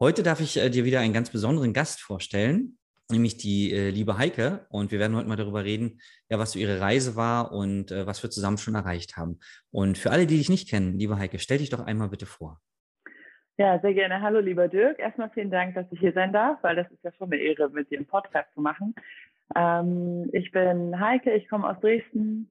Heute 0.00 0.24
darf 0.24 0.40
ich 0.40 0.56
äh, 0.56 0.70
dir 0.70 0.84
wieder 0.84 0.98
einen 0.98 1.12
ganz 1.12 1.30
besonderen 1.30 1.72
Gast 1.72 2.00
vorstellen, 2.00 2.78
nämlich 3.12 3.36
die 3.36 3.72
äh, 3.72 3.90
liebe 3.90 4.18
Heike. 4.18 4.66
Und 4.68 4.90
wir 4.90 4.98
werden 4.98 5.14
heute 5.14 5.28
mal 5.28 5.36
darüber 5.36 5.62
reden, 5.62 6.00
ja, 6.28 6.38
was 6.40 6.52
so 6.52 6.58
ihre 6.58 6.80
Reise 6.80 7.14
war 7.14 7.52
und 7.52 7.92
äh, 7.92 8.04
was 8.04 8.20
wir 8.20 8.30
zusammen 8.30 8.58
schon 8.58 8.74
erreicht 8.74 9.16
haben. 9.16 9.38
Und 9.70 9.96
für 9.96 10.10
alle, 10.10 10.26
die 10.26 10.36
dich 10.36 10.48
nicht 10.48 10.68
kennen, 10.68 10.98
liebe 10.98 11.16
Heike, 11.16 11.38
stell 11.38 11.58
dich 11.58 11.70
doch 11.70 11.86
einmal 11.86 12.08
bitte 12.08 12.26
vor. 12.26 12.60
Ja, 13.56 13.78
sehr 13.78 13.94
gerne. 13.94 14.20
Hallo, 14.20 14.40
lieber 14.40 14.66
Dirk. 14.66 14.98
Erstmal 14.98 15.30
vielen 15.30 15.52
Dank, 15.52 15.76
dass 15.76 15.86
ich 15.92 16.00
hier 16.00 16.12
sein 16.12 16.32
darf, 16.32 16.58
weil 16.62 16.74
das 16.74 16.90
ist 16.90 17.04
ja 17.04 17.12
schon 17.12 17.32
eine 17.32 17.40
Ehre, 17.40 17.70
mit 17.70 17.88
dir 17.88 17.98
einen 17.98 18.06
Podcast 18.08 18.52
zu 18.52 18.60
machen. 18.60 18.96
Ähm, 19.54 20.28
ich 20.32 20.50
bin 20.50 20.98
Heike, 20.98 21.32
ich 21.34 21.48
komme 21.48 21.68
aus 21.68 21.78
Dresden, 21.80 22.50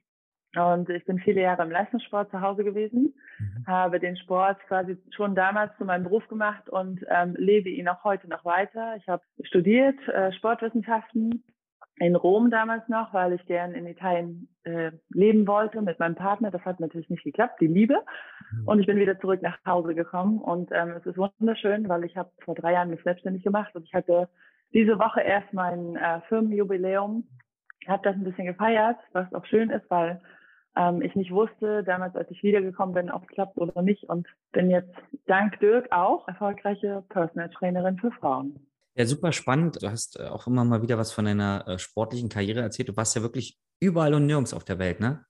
und 0.56 0.90
ich 0.90 1.04
bin 1.06 1.20
viele 1.20 1.42
Jahre 1.42 1.64
im 1.64 1.72
Leistungssport 1.72 2.30
zu 2.30 2.42
Hause 2.42 2.64
gewesen, 2.64 3.14
mhm. 3.40 3.68
habe 3.68 4.00
den 4.00 4.16
Sport 4.18 4.60
quasi 4.68 4.98
schon 5.16 5.34
damals 5.34 5.76
zu 5.78 5.86
meinem 5.86 6.04
Beruf 6.04 6.28
gemacht 6.28 6.70
und 6.70 7.04
ähm, 7.10 7.36
lebe 7.38 7.70
ihn 7.70 7.88
auch 7.88 8.04
heute 8.04 8.28
noch 8.30 8.46
weiter. 8.46 8.96
Ich 8.98 9.08
habe 9.08 9.24
studiert 9.44 9.98
äh, 10.10 10.32
Sportwissenschaften 10.34 11.44
in 11.98 12.16
Rom 12.16 12.50
damals 12.50 12.88
noch, 12.88 13.14
weil 13.14 13.34
ich 13.34 13.46
gern 13.46 13.74
in 13.74 13.88
Italien 13.88 14.48
äh, 14.64 14.92
leben 15.10 15.48
wollte 15.48 15.82
mit 15.82 16.00
meinem 16.00 16.16
Partner. 16.16 16.52
Das 16.52 16.64
hat 16.66 16.80
natürlich 16.80 17.10
nicht 17.10 17.24
geklappt, 17.24 17.60
die 17.60 17.68
Liebe. 17.68 18.04
Mhm. 18.52 18.68
Und 18.68 18.80
ich 18.80 18.86
bin 18.86 18.98
wieder 18.98 19.20
zurück 19.20 19.42
nach 19.42 19.58
Hause 19.66 19.96
gekommen 19.96 20.40
und 20.40 20.70
ähm, 20.72 20.90
es 20.98 21.06
ist 21.06 21.18
wunderschön, 21.18 21.90
weil 21.90 22.04
ich 22.04 22.16
habe 22.16 22.32
vor 22.44 22.56
drei 22.56 22.74
Jahren 22.74 22.90
mich 22.90 23.02
selbstständig 23.04 23.44
gemacht 23.44 23.76
und 23.76 23.84
ich 23.84 23.94
hatte 23.94 24.30
diese 24.74 24.98
Woche 24.98 25.22
erst 25.22 25.54
mein 25.54 25.96
äh, 25.96 26.22
Firmenjubiläum, 26.30 27.28
habe 27.88 28.04
das 28.04 28.16
ein 28.16 28.24
bisschen 28.24 28.48
gefeiert, 28.48 28.98
was 29.12 29.32
auch 29.34 29.46
schön 29.46 29.70
ist, 29.70 29.90
weil 29.90 30.22
ähm, 30.76 31.02
ich 31.02 31.16
nicht 31.16 31.32
wusste, 31.32 31.84
damals, 31.84 32.16
als 32.16 32.30
ich 32.32 32.44
wiedergekommen 32.44 32.96
bin, 32.96 33.12
ob 33.12 33.24
es 33.24 33.30
klappt 33.30 33.58
oder 33.58 33.82
nicht. 33.82 34.04
Und 34.04 34.28
bin 34.52 34.70
jetzt 34.70 34.94
dank 35.26 35.60
Dirk 35.60 35.92
auch 35.92 36.28
erfolgreiche 36.28 37.04
Personal 37.10 37.50
Trainerin 37.50 37.98
für 37.98 38.12
Frauen. 38.12 38.68
Ja, 38.96 39.06
super 39.06 39.32
spannend. 39.32 39.82
Du 39.82 39.90
hast 39.90 40.20
äh, 40.20 40.28
auch 40.28 40.48
immer 40.48 40.64
mal 40.64 40.82
wieder 40.82 40.98
was 40.98 41.12
von 41.12 41.26
deiner 41.26 41.68
äh, 41.68 41.80
sportlichen 41.80 42.30
Karriere 42.30 42.62
erzählt. 42.62 42.90
Du 42.90 42.98
warst 42.98 43.16
ja 43.16 43.22
wirklich 43.22 43.60
überall 43.80 44.14
und 44.14 44.26
nirgends 44.26 44.54
auf 44.54 44.64
der 44.64 44.80
Welt, 44.80 45.00
ne? 45.00 45.26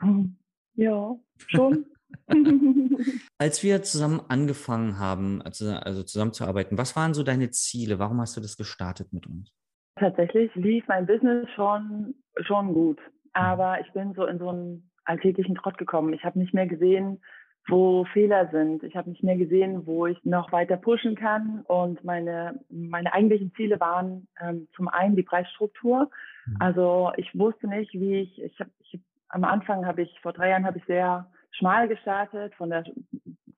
Ja, 0.74 1.16
schon. 1.48 1.86
Als 3.38 3.64
wir 3.64 3.82
zusammen 3.82 4.20
angefangen 4.28 5.00
haben, 5.00 5.42
also, 5.42 5.72
also 5.72 6.04
zusammenzuarbeiten, 6.04 6.78
was 6.78 6.94
waren 6.94 7.14
so 7.14 7.24
deine 7.24 7.50
Ziele? 7.50 7.98
Warum 7.98 8.20
hast 8.20 8.36
du 8.36 8.40
das 8.40 8.56
gestartet 8.56 9.12
mit 9.12 9.26
uns? 9.26 9.52
Tatsächlich 9.96 10.54
lief 10.54 10.84
mein 10.86 11.06
Business 11.06 11.48
schon, 11.56 12.14
schon 12.46 12.74
gut. 12.74 13.00
Aber 13.32 13.80
ich 13.80 13.92
bin 13.92 14.14
so 14.14 14.24
in 14.26 14.38
so 14.38 14.50
einen 14.50 14.87
alltäglichen 15.08 15.54
Trott 15.54 15.78
gekommen. 15.78 16.12
Ich 16.12 16.24
habe 16.24 16.38
nicht 16.38 16.54
mehr 16.54 16.66
gesehen, 16.66 17.20
wo 17.66 18.04
Fehler 18.12 18.48
sind. 18.50 18.82
Ich 18.82 18.96
habe 18.96 19.10
nicht 19.10 19.22
mehr 19.22 19.36
gesehen, 19.36 19.86
wo 19.86 20.06
ich 20.06 20.22
noch 20.24 20.52
weiter 20.52 20.76
pushen 20.76 21.14
kann. 21.14 21.64
Und 21.66 22.02
meine, 22.04 22.60
meine 22.70 23.12
eigentlichen 23.12 23.52
Ziele 23.54 23.78
waren 23.80 24.26
ähm, 24.40 24.68
zum 24.74 24.88
einen 24.88 25.16
die 25.16 25.22
Preisstruktur. 25.22 26.10
Mhm. 26.46 26.56
Also 26.60 27.12
ich 27.16 27.38
wusste 27.38 27.68
nicht, 27.68 27.92
wie 27.94 28.20
ich, 28.20 28.42
ich 28.42 28.58
habe 28.60 28.70
ich, 28.80 28.98
am 29.28 29.44
Anfang 29.44 29.86
habe 29.86 30.02
ich, 30.02 30.20
vor 30.20 30.32
drei 30.32 30.50
Jahren 30.50 30.66
habe 30.66 30.78
ich 30.78 30.84
sehr 30.86 31.30
schmal 31.50 31.88
gestartet 31.88 32.54
von 32.54 32.70
der, 32.70 32.84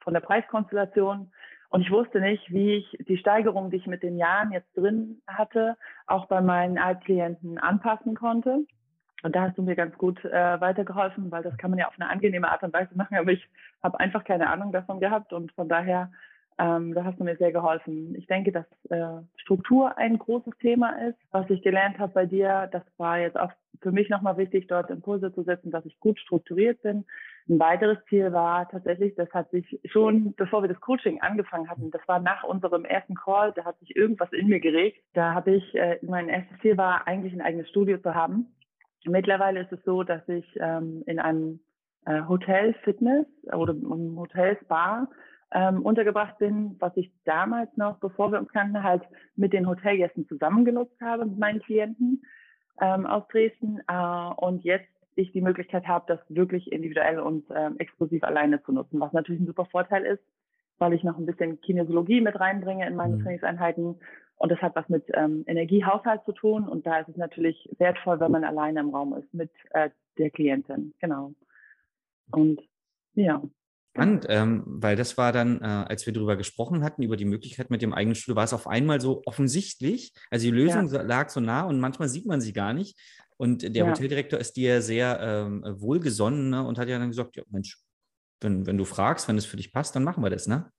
von 0.00 0.14
der 0.14 0.20
Preiskonstellation. 0.20 1.30
Und 1.68 1.82
ich 1.82 1.90
wusste 1.92 2.20
nicht, 2.20 2.50
wie 2.50 2.74
ich 2.74 2.98
die 3.06 3.18
Steigerung, 3.18 3.70
die 3.70 3.76
ich 3.76 3.86
mit 3.86 4.02
den 4.02 4.16
Jahren 4.16 4.50
jetzt 4.50 4.76
drin 4.76 5.22
hatte, 5.28 5.76
auch 6.06 6.26
bei 6.26 6.40
meinen 6.40 6.78
Altklienten 6.78 7.58
anpassen 7.58 8.16
konnte. 8.16 8.64
Und 9.22 9.36
da 9.36 9.42
hast 9.42 9.58
du 9.58 9.62
mir 9.62 9.76
ganz 9.76 9.96
gut 9.98 10.24
äh, 10.24 10.60
weitergeholfen, 10.60 11.30
weil 11.30 11.42
das 11.42 11.56
kann 11.58 11.70
man 11.70 11.78
ja 11.78 11.88
auf 11.88 11.94
eine 11.98 12.08
angenehme 12.08 12.50
Art 12.50 12.62
und 12.62 12.72
Weise 12.72 12.94
machen, 12.94 13.16
aber 13.16 13.32
ich 13.32 13.46
habe 13.82 14.00
einfach 14.00 14.24
keine 14.24 14.48
Ahnung 14.48 14.72
davon 14.72 15.00
gehabt 15.00 15.32
und 15.32 15.52
von 15.52 15.68
daher, 15.68 16.10
ähm, 16.58 16.94
da 16.94 17.04
hast 17.04 17.18
du 17.18 17.24
mir 17.24 17.36
sehr 17.36 17.52
geholfen. 17.52 18.14
Ich 18.16 18.26
denke, 18.26 18.52
dass 18.52 18.66
äh, 18.90 19.22
Struktur 19.36 19.96
ein 19.96 20.18
großes 20.18 20.56
Thema 20.58 20.90
ist. 21.08 21.18
Was 21.30 21.48
ich 21.48 21.62
gelernt 21.62 21.98
habe 21.98 22.12
bei 22.12 22.26
dir, 22.26 22.68
das 22.72 22.82
war 22.98 23.18
jetzt 23.18 23.38
auch 23.38 23.52
für 23.80 23.92
mich 23.92 24.10
nochmal 24.10 24.36
wichtig, 24.36 24.66
dort 24.66 24.90
Impulse 24.90 25.32
zu 25.32 25.42
setzen, 25.42 25.70
dass 25.70 25.86
ich 25.86 25.98
gut 26.00 26.18
strukturiert 26.18 26.82
bin. 26.82 27.06
Ein 27.48 27.58
weiteres 27.58 27.98
Ziel 28.10 28.32
war 28.32 28.68
tatsächlich, 28.68 29.14
das 29.14 29.30
hat 29.30 29.50
sich 29.50 29.80
schon, 29.86 30.34
bevor 30.34 30.62
wir 30.62 30.68
das 30.68 30.80
Coaching 30.80 31.20
angefangen 31.22 31.70
hatten, 31.70 31.90
das 31.90 32.06
war 32.06 32.20
nach 32.20 32.44
unserem 32.44 32.84
ersten 32.84 33.14
Call, 33.14 33.52
da 33.52 33.64
hat 33.64 33.78
sich 33.78 33.96
irgendwas 33.96 34.30
in 34.32 34.48
mir 34.48 34.60
geregt. 34.60 35.02
Da 35.14 35.32
habe 35.32 35.52
ich, 35.52 35.74
äh, 35.74 35.98
mein 36.02 36.28
erstes 36.28 36.58
Ziel 36.60 36.76
war, 36.76 37.06
eigentlich 37.06 37.32
ein 37.32 37.40
eigenes 37.40 37.70
Studio 37.70 37.96
zu 37.98 38.14
haben 38.14 38.52
Mittlerweile 39.04 39.60
ist 39.60 39.72
es 39.72 39.82
so, 39.84 40.02
dass 40.02 40.26
ich 40.28 40.46
ähm, 40.60 41.02
in 41.06 41.18
einem 41.18 41.60
äh, 42.06 42.22
Hotel 42.28 42.74
Fitness 42.84 43.26
oder 43.52 43.72
einem 43.72 44.18
Hotel 44.18 44.58
Spa 44.62 45.08
ähm, 45.52 45.82
untergebracht 45.82 46.38
bin, 46.38 46.76
was 46.78 46.96
ich 46.96 47.10
damals 47.24 47.74
noch, 47.76 47.98
bevor 47.98 48.30
wir 48.30 48.38
uns 48.38 48.52
kannten, 48.52 48.82
halt 48.82 49.02
mit 49.36 49.52
den 49.52 49.66
Hotelgästen 49.66 50.26
zusammen 50.28 50.64
genutzt 50.64 51.00
habe, 51.00 51.24
mit 51.24 51.38
meinen 51.38 51.60
Klienten 51.60 52.22
ähm, 52.80 53.06
aus 53.06 53.26
Dresden. 53.28 53.80
Äh, 53.88 54.34
und 54.36 54.64
jetzt 54.64 54.88
ich 55.16 55.32
die 55.32 55.40
Möglichkeit 55.40 55.86
habe, 55.86 56.04
das 56.08 56.20
wirklich 56.28 56.70
individuell 56.72 57.18
und 57.18 57.44
ähm, 57.54 57.76
exklusiv 57.78 58.22
alleine 58.24 58.62
zu 58.62 58.72
nutzen, 58.72 59.00
was 59.00 59.12
natürlich 59.12 59.40
ein 59.40 59.46
super 59.46 59.66
Vorteil 59.66 60.04
ist, 60.04 60.22
weil 60.78 60.92
ich 60.94 61.04
noch 61.04 61.18
ein 61.18 61.26
bisschen 61.26 61.60
Kinesiologie 61.60 62.20
mit 62.20 62.38
reinbringe 62.38 62.86
in 62.86 62.96
meine 62.96 63.16
mhm. 63.16 63.22
Trainingseinheiten 63.22 63.96
und 64.40 64.50
das 64.50 64.60
hat 64.62 64.74
was 64.74 64.88
mit 64.88 65.04
ähm, 65.12 65.44
Energiehaushalt 65.46 66.24
zu 66.24 66.32
tun. 66.32 66.66
Und 66.66 66.86
da 66.86 67.00
ist 67.00 67.10
es 67.10 67.16
natürlich 67.16 67.68
wertvoll, 67.76 68.20
wenn 68.20 68.32
man 68.32 68.42
alleine 68.42 68.80
im 68.80 68.88
Raum 68.88 69.12
ist 69.12 69.34
mit 69.34 69.50
äh, 69.72 69.90
der 70.16 70.30
Klientin. 70.30 70.94
Genau. 70.98 71.34
Und 72.30 72.62
ja. 73.12 73.42
Spannend, 73.94 74.24
ähm, 74.30 74.62
weil 74.64 74.96
das 74.96 75.18
war 75.18 75.32
dann, 75.32 75.60
äh, 75.60 75.66
als 75.66 76.06
wir 76.06 76.14
darüber 76.14 76.36
gesprochen 76.36 76.82
hatten, 76.82 77.02
über 77.02 77.18
die 77.18 77.26
Möglichkeit 77.26 77.68
mit 77.68 77.82
dem 77.82 77.92
eigenen 77.92 78.14
Studio, 78.14 78.36
war 78.36 78.44
es 78.44 78.54
auf 78.54 78.66
einmal 78.66 79.02
so 79.02 79.20
offensichtlich. 79.26 80.14
Also 80.30 80.46
die 80.46 80.52
Lösung 80.52 80.88
ja. 80.88 81.02
lag 81.02 81.28
so 81.28 81.40
nah 81.40 81.64
und 81.64 81.78
manchmal 81.78 82.08
sieht 82.08 82.24
man 82.24 82.40
sie 82.40 82.54
gar 82.54 82.72
nicht. 82.72 82.98
Und 83.36 83.62
der 83.62 83.84
ja. 83.84 83.90
Hoteldirektor 83.90 84.40
ist 84.40 84.56
dir 84.56 84.80
sehr 84.80 85.20
ähm, 85.20 85.62
wohlgesonnen 85.66 86.48
ne, 86.48 86.66
und 86.66 86.78
hat 86.78 86.88
ja 86.88 86.98
dann 86.98 87.08
gesagt, 87.08 87.36
ja 87.36 87.42
Mensch, 87.50 87.76
wenn, 88.40 88.66
wenn 88.66 88.78
du 88.78 88.86
fragst, 88.86 89.28
wenn 89.28 89.36
es 89.36 89.44
für 89.44 89.58
dich 89.58 89.70
passt, 89.70 89.94
dann 89.94 90.04
machen 90.04 90.24
wir 90.24 90.30
das, 90.30 90.46
ne? 90.46 90.72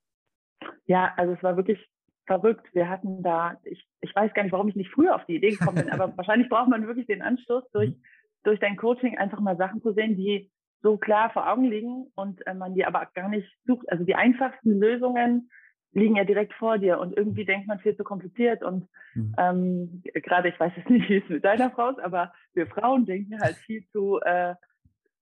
Ja, 0.88 1.14
also 1.16 1.34
es 1.34 1.44
war 1.44 1.56
wirklich 1.58 1.91
verrückt. 2.32 2.74
Wir 2.74 2.88
hatten 2.88 3.22
da, 3.24 3.60
ich, 3.66 3.86
ich 4.00 4.16
weiß 4.16 4.34
gar 4.34 4.44
nicht, 4.44 4.54
warum 4.54 4.70
ich 4.70 4.76
nicht 4.76 4.92
früher 4.92 5.16
auf 5.16 5.26
die 5.26 5.36
Idee 5.36 5.50
gekommen 5.50 5.84
bin, 5.84 5.92
aber 5.92 6.14
wahrscheinlich 6.18 6.48
braucht 6.48 6.70
man 6.70 6.88
wirklich 6.88 7.08
den 7.08 7.22
Anstoß 7.22 7.64
durch, 7.74 7.90
mhm. 7.90 8.04
durch 8.44 8.60
dein 8.62 8.78
Coaching 8.78 9.18
einfach 9.18 9.42
mal 9.42 9.58
Sachen 9.58 9.82
zu 9.82 9.92
sehen, 9.92 10.16
die 10.16 10.50
so 10.82 10.98
klar 10.98 11.30
vor 11.32 11.52
Augen 11.52 11.66
liegen 11.66 12.08
und 12.16 12.46
äh, 12.48 12.54
man 12.54 12.74
die 12.74 12.86
aber 12.86 13.06
gar 13.14 13.28
nicht 13.28 13.48
sucht. 13.66 13.92
Also 13.92 14.06
die 14.06 14.16
einfachsten 14.16 14.80
Lösungen 14.80 15.50
liegen 15.92 16.16
ja 16.16 16.24
direkt 16.24 16.54
vor 16.54 16.78
dir 16.78 17.00
und 17.00 17.18
irgendwie 17.18 17.44
denkt 17.44 17.68
man 17.68 17.80
viel 17.80 17.98
zu 17.98 18.06
kompliziert 18.06 18.64
und 18.64 18.88
mhm. 19.14 19.36
ähm, 19.38 20.04
gerade 20.06 20.48
ich 20.48 20.60
weiß 20.60 20.72
jetzt 20.78 20.90
nicht, 20.90 21.10
wie 21.10 21.18
es 21.18 21.28
mit 21.28 21.44
deiner 21.44 21.70
Frau 21.72 21.90
ist, 21.90 22.00
aber 22.00 22.32
wir 22.54 22.66
Frauen 22.68 23.06
denken 23.06 23.42
halt 23.42 23.58
viel 23.58 23.86
zu 23.92 24.22
äh, 24.22 24.56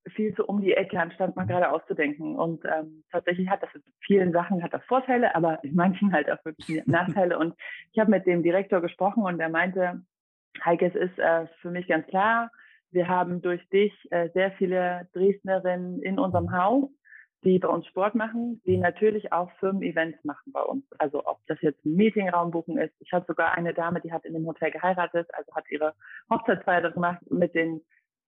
viel 0.08 0.34
zu 0.34 0.44
um 0.46 0.60
die 0.60 0.72
Ecke, 0.72 0.98
anstatt 0.98 1.36
mal 1.36 1.46
gerade 1.46 1.70
auszudenken. 1.70 2.36
Und 2.36 2.64
ähm, 2.64 3.04
tatsächlich 3.10 3.48
hat 3.48 3.62
das 3.62 3.74
in 3.74 3.82
vielen 4.00 4.32
Sachen 4.32 4.62
hat 4.62 4.72
das 4.72 4.84
Vorteile, 4.84 5.34
aber 5.34 5.62
in 5.62 5.74
manchen 5.74 6.12
halt 6.12 6.30
auch 6.30 6.44
wirklich 6.44 6.84
Nachteile. 6.86 7.38
Und 7.38 7.54
ich 7.92 7.98
habe 7.98 8.10
mit 8.10 8.26
dem 8.26 8.42
Direktor 8.42 8.80
gesprochen 8.80 9.22
und 9.22 9.40
er 9.40 9.48
meinte, 9.48 10.02
Heike, 10.64 10.86
es 10.86 10.94
ist 10.94 11.18
äh, 11.18 11.46
für 11.60 11.70
mich 11.70 11.86
ganz 11.86 12.06
klar, 12.06 12.50
wir 12.92 13.08
haben 13.08 13.40
durch 13.40 13.66
dich 13.68 13.92
äh, 14.10 14.30
sehr 14.34 14.52
viele 14.52 15.08
Dresdnerinnen 15.12 16.02
in 16.02 16.18
unserem 16.18 16.52
Haus, 16.52 16.90
die 17.44 17.58
bei 17.58 17.68
uns 17.68 17.86
Sport 17.86 18.14
machen, 18.14 18.60
die 18.66 18.76
natürlich 18.76 19.32
auch 19.32 19.50
Firmen-Events 19.60 20.24
machen 20.24 20.52
bei 20.52 20.62
uns. 20.62 20.84
Also 20.98 21.24
ob 21.24 21.38
das 21.46 21.60
jetzt 21.62 21.84
ein 21.86 21.94
Meetingraum 21.94 22.50
buchen 22.50 22.78
ist. 22.78 22.94
Ich 23.00 23.12
habe 23.12 23.24
sogar 23.26 23.52
eine 23.54 23.72
Dame, 23.72 24.00
die 24.00 24.12
hat 24.12 24.24
in 24.24 24.34
dem 24.34 24.46
Hotel 24.46 24.70
geheiratet, 24.70 25.28
also 25.32 25.54
hat 25.54 25.70
ihre 25.70 25.94
Hochzeitsfeier 26.28 26.90
gemacht 26.90 27.20
mit 27.30 27.54
den 27.54 27.80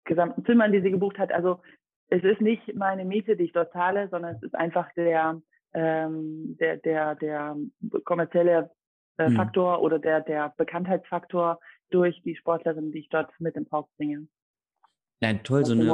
gesamten 0.04 0.44
Zimmern, 0.44 0.72
die 0.72 0.80
sie 0.80 0.90
gebucht 0.90 1.18
hat. 1.18 1.32
Also 1.32 1.60
es 2.08 2.22
ist 2.22 2.40
nicht 2.40 2.74
meine 2.74 3.04
Miete, 3.04 3.36
die 3.36 3.44
ich 3.44 3.52
dort 3.52 3.72
zahle, 3.72 4.08
sondern 4.08 4.36
es 4.36 4.42
ist 4.42 4.54
einfach 4.54 4.92
der, 4.94 5.40
ähm, 5.74 6.56
der, 6.60 6.76
der, 6.78 7.14
der 7.14 7.56
kommerzielle 8.04 8.70
äh, 9.16 9.26
hm. 9.26 9.36
Faktor 9.36 9.82
oder 9.82 9.98
der, 9.98 10.20
der 10.20 10.52
Bekanntheitsfaktor 10.56 11.58
durch 11.90 12.20
die 12.22 12.36
Sportlerin, 12.36 12.92
die 12.92 13.00
ich 13.00 13.08
dort 13.08 13.30
mit 13.40 13.56
ins 13.56 13.70
Haus 13.70 13.86
bringe. 13.96 14.26
Nein, 15.20 15.42
toll, 15.44 15.64
so 15.64 15.72
eine. 15.72 15.86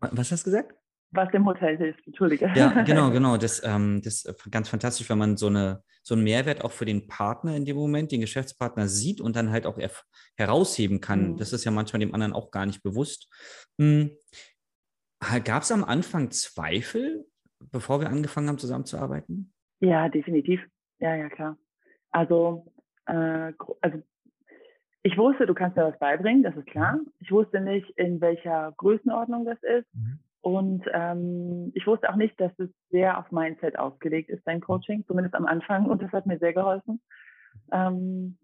Was 0.00 0.32
hast 0.32 0.46
du 0.46 0.50
gesagt? 0.50 0.74
Was 1.12 1.30
dem 1.30 1.46
Hotel 1.46 1.76
hilft, 1.76 2.06
entschuldige. 2.06 2.50
Ja, 2.54 2.82
genau, 2.82 3.10
genau. 3.12 3.36
Das, 3.36 3.62
ähm, 3.64 4.00
das 4.02 4.24
ist 4.24 4.50
ganz 4.50 4.68
fantastisch, 4.68 5.08
wenn 5.10 5.18
man 5.18 5.36
so, 5.36 5.48
eine, 5.48 5.82
so 6.02 6.14
einen 6.14 6.24
Mehrwert 6.24 6.64
auch 6.64 6.72
für 6.72 6.84
den 6.84 7.08
Partner 7.08 7.56
in 7.56 7.64
dem 7.64 7.76
Moment, 7.76 8.12
den 8.12 8.20
Geschäftspartner 8.20 8.88
sieht 8.88 9.20
und 9.20 9.36
dann 9.36 9.50
halt 9.50 9.66
auch 9.66 9.78
herausheben 10.36 11.00
kann. 11.00 11.32
Mhm. 11.32 11.36
Das 11.36 11.52
ist 11.52 11.64
ja 11.64 11.70
manchmal 11.70 12.00
dem 12.00 12.14
anderen 12.14 12.32
auch 12.32 12.50
gar 12.50 12.66
nicht 12.66 12.82
bewusst. 12.82 13.28
Hm. 13.78 14.10
Gab 15.44 15.62
es 15.62 15.72
am 15.72 15.84
Anfang 15.84 16.30
Zweifel, 16.30 17.26
bevor 17.58 18.00
wir 18.00 18.08
angefangen 18.08 18.48
haben, 18.48 18.58
zusammenzuarbeiten? 18.58 19.52
Ja, 19.80 20.08
definitiv. 20.08 20.60
Ja, 20.98 21.14
ja, 21.14 21.28
klar. 21.28 21.58
Also, 22.10 22.72
äh, 23.06 23.52
also 23.80 24.02
ich 25.02 25.16
wusste, 25.16 25.46
du 25.46 25.54
kannst 25.54 25.76
mir 25.76 25.84
was 25.84 25.98
beibringen, 25.98 26.42
das 26.42 26.56
ist 26.56 26.66
klar. 26.66 26.94
Mhm. 26.94 27.12
Ich 27.20 27.30
wusste 27.30 27.60
nicht, 27.60 27.88
in 27.96 28.20
welcher 28.20 28.72
Größenordnung 28.76 29.44
das 29.44 29.62
ist. 29.62 29.86
Mhm. 29.94 30.20
Und 30.42 30.84
ähm, 30.92 31.70
ich 31.74 31.86
wusste 31.86 32.08
auch 32.08 32.16
nicht, 32.16 32.40
dass 32.40 32.52
es 32.58 32.70
sehr 32.90 33.18
auf 33.18 33.30
Mindset 33.30 33.78
ausgelegt 33.78 34.30
ist, 34.30 34.46
dein 34.46 34.60
Coaching, 34.60 35.04
zumindest 35.06 35.34
am 35.34 35.46
Anfang. 35.46 35.86
Und 35.86 36.02
das 36.02 36.12
hat 36.12 36.26
mir 36.26 36.38
sehr 36.38 36.54
geholfen. 36.54 37.00
Ähm, 37.72 38.38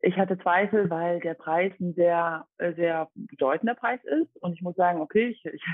ich 0.00 0.16
hatte 0.16 0.38
Zweifel, 0.38 0.88
weil 0.88 1.20
der 1.20 1.34
Preis 1.34 1.72
ein 1.80 1.94
sehr, 1.94 2.46
äh, 2.58 2.74
sehr 2.74 3.08
bedeutender 3.14 3.74
Preis 3.74 4.00
ist. 4.04 4.36
Und 4.40 4.52
ich 4.52 4.62
muss 4.62 4.76
sagen, 4.76 5.00
okay, 5.00 5.28
ich, 5.28 5.44
ich, 5.46 5.64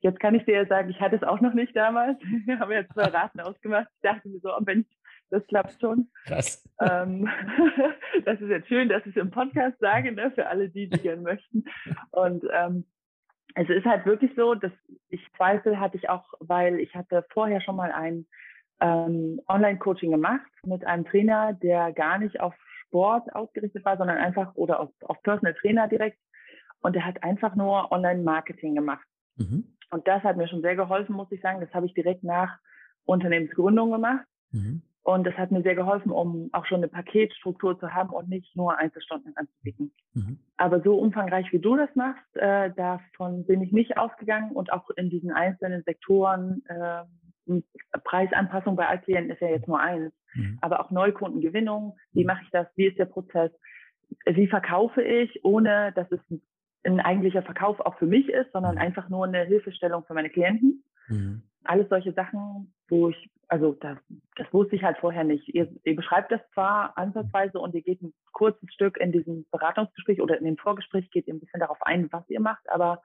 jetzt 0.00 0.20
kann 0.20 0.34
ich 0.34 0.44
dir 0.44 0.54
ja 0.54 0.66
sagen, 0.66 0.90
ich 0.90 1.00
hatte 1.00 1.16
es 1.16 1.22
auch 1.22 1.40
noch 1.40 1.54
nicht 1.54 1.74
damals. 1.74 2.18
Wir 2.44 2.58
haben 2.58 2.72
ja 2.72 2.86
zwei 2.88 3.04
Raten 3.04 3.40
ausgemacht. 3.40 3.88
Ich 3.94 4.02
dachte 4.02 4.28
mir 4.28 4.40
so, 4.40 4.50
wenn 4.60 4.84
das 5.30 5.46
klappt 5.46 5.80
schon. 5.80 6.10
Krass. 6.26 6.68
Ähm, 6.80 7.28
das 8.24 8.40
ist 8.40 8.50
jetzt 8.50 8.68
schön, 8.68 8.88
dass 8.88 9.06
ich 9.06 9.16
es 9.16 9.22
im 9.22 9.30
Podcast 9.30 9.78
sage, 9.78 10.12
ne, 10.12 10.30
für 10.32 10.46
alle 10.48 10.68
die, 10.68 10.88
die 10.88 10.98
gerne 10.98 11.22
möchten. 11.22 11.64
Und 12.10 12.44
ähm, 12.52 12.84
es 13.54 13.68
ist 13.68 13.84
halt 13.84 14.06
wirklich 14.06 14.32
so, 14.36 14.54
dass 14.54 14.72
ich 15.08 15.20
Zweifel 15.36 15.78
hatte 15.78 15.96
ich 15.96 16.08
auch, 16.08 16.24
weil 16.40 16.78
ich 16.80 16.94
hatte 16.94 17.24
vorher 17.32 17.60
schon 17.60 17.76
mal 17.76 17.92
ein 17.92 18.26
ähm, 18.80 19.40
Online-Coaching 19.48 20.10
gemacht 20.10 20.46
mit 20.64 20.84
einem 20.86 21.04
Trainer, 21.04 21.52
der 21.54 21.92
gar 21.92 22.18
nicht 22.18 22.40
auf 22.40 22.54
Sport 22.86 23.34
ausgerichtet 23.34 23.84
war, 23.84 23.96
sondern 23.96 24.18
einfach 24.18 24.54
oder 24.54 24.80
auf, 24.80 24.90
auf 25.02 25.22
Personal 25.22 25.54
Trainer 25.54 25.88
direkt. 25.88 26.18
Und 26.80 26.94
der 26.96 27.04
hat 27.04 27.22
einfach 27.22 27.54
nur 27.56 27.92
Online-Marketing 27.92 28.74
gemacht. 28.74 29.06
Mhm. 29.36 29.64
Und 29.90 30.08
das 30.08 30.22
hat 30.22 30.36
mir 30.36 30.48
schon 30.48 30.62
sehr 30.62 30.76
geholfen, 30.76 31.14
muss 31.14 31.30
ich 31.30 31.40
sagen. 31.42 31.60
Das 31.60 31.72
habe 31.74 31.86
ich 31.86 31.94
direkt 31.94 32.24
nach 32.24 32.58
Unternehmensgründung 33.04 33.90
gemacht. 33.90 34.24
Mhm. 34.52 34.82
Und 35.10 35.26
das 35.26 35.34
hat 35.34 35.50
mir 35.50 35.62
sehr 35.62 35.74
geholfen, 35.74 36.12
um 36.12 36.50
auch 36.52 36.66
schon 36.66 36.76
eine 36.76 36.86
Paketstruktur 36.86 37.76
zu 37.80 37.92
haben 37.92 38.10
und 38.10 38.28
nicht 38.28 38.54
nur 38.54 38.78
Einzelstunden 38.78 39.36
anzubieten. 39.36 39.90
Mhm. 40.14 40.38
Aber 40.56 40.80
so 40.82 40.96
umfangreich 40.98 41.50
wie 41.50 41.58
du 41.58 41.76
das 41.76 41.92
machst, 41.96 42.36
äh, 42.36 42.70
davon 42.76 43.44
bin 43.44 43.60
ich 43.60 43.72
nicht 43.72 43.98
ausgegangen 43.98 44.52
und 44.52 44.72
auch 44.72 44.88
in 44.90 45.10
diesen 45.10 45.32
einzelnen 45.32 45.82
Sektoren, 45.82 46.62
äh, 46.68 47.02
Preisanpassung 48.04 48.76
bei 48.76 48.86
Altklienten 48.86 49.32
ist 49.32 49.40
ja 49.40 49.48
jetzt 49.48 49.66
nur 49.66 49.80
eins, 49.80 50.12
mhm. 50.34 50.58
aber 50.60 50.78
auch 50.78 50.92
Neukundengewinnung, 50.92 51.96
wie 52.12 52.20
mhm. 52.20 52.26
mache 52.28 52.42
ich 52.44 52.50
das, 52.50 52.68
wie 52.76 52.86
ist 52.86 52.98
der 53.00 53.06
Prozess, 53.06 53.50
wie 54.26 54.46
verkaufe 54.46 55.02
ich, 55.02 55.44
ohne 55.44 55.90
dass 55.96 56.06
es 56.12 56.20
ein 56.84 57.00
eigentlicher 57.00 57.42
Verkauf 57.42 57.80
auch 57.80 57.98
für 57.98 58.06
mich 58.06 58.28
ist, 58.28 58.52
sondern 58.52 58.76
mhm. 58.76 58.80
einfach 58.80 59.08
nur 59.08 59.24
eine 59.24 59.42
Hilfestellung 59.42 60.04
für 60.04 60.14
meine 60.14 60.30
Klienten. 60.30 60.84
Mhm. 61.10 61.42
Alles 61.64 61.88
solche 61.90 62.14
Sachen, 62.14 62.72
wo 62.88 63.10
ich 63.10 63.30
also 63.50 63.72
das, 63.80 63.98
das 64.36 64.46
wusste 64.52 64.76
ich 64.76 64.84
halt 64.84 64.96
vorher 64.98 65.24
nicht. 65.24 65.48
Ihr, 65.48 65.68
ihr 65.82 65.96
beschreibt 65.96 66.30
das 66.30 66.40
zwar 66.54 66.96
ansatzweise 66.96 67.58
und 67.58 67.74
ihr 67.74 67.82
geht 67.82 68.00
ein 68.00 68.14
kurzes 68.32 68.72
Stück 68.72 68.96
in 68.96 69.10
diesem 69.10 69.44
Beratungsgespräch 69.50 70.22
oder 70.22 70.38
in 70.38 70.44
dem 70.44 70.56
Vorgespräch 70.56 71.10
geht 71.10 71.26
ihr 71.26 71.34
ein 71.34 71.40
bisschen 71.40 71.58
darauf 71.58 71.78
ein, 71.82 72.10
was 72.12 72.22
ihr 72.28 72.40
macht, 72.40 72.62
aber 72.70 73.02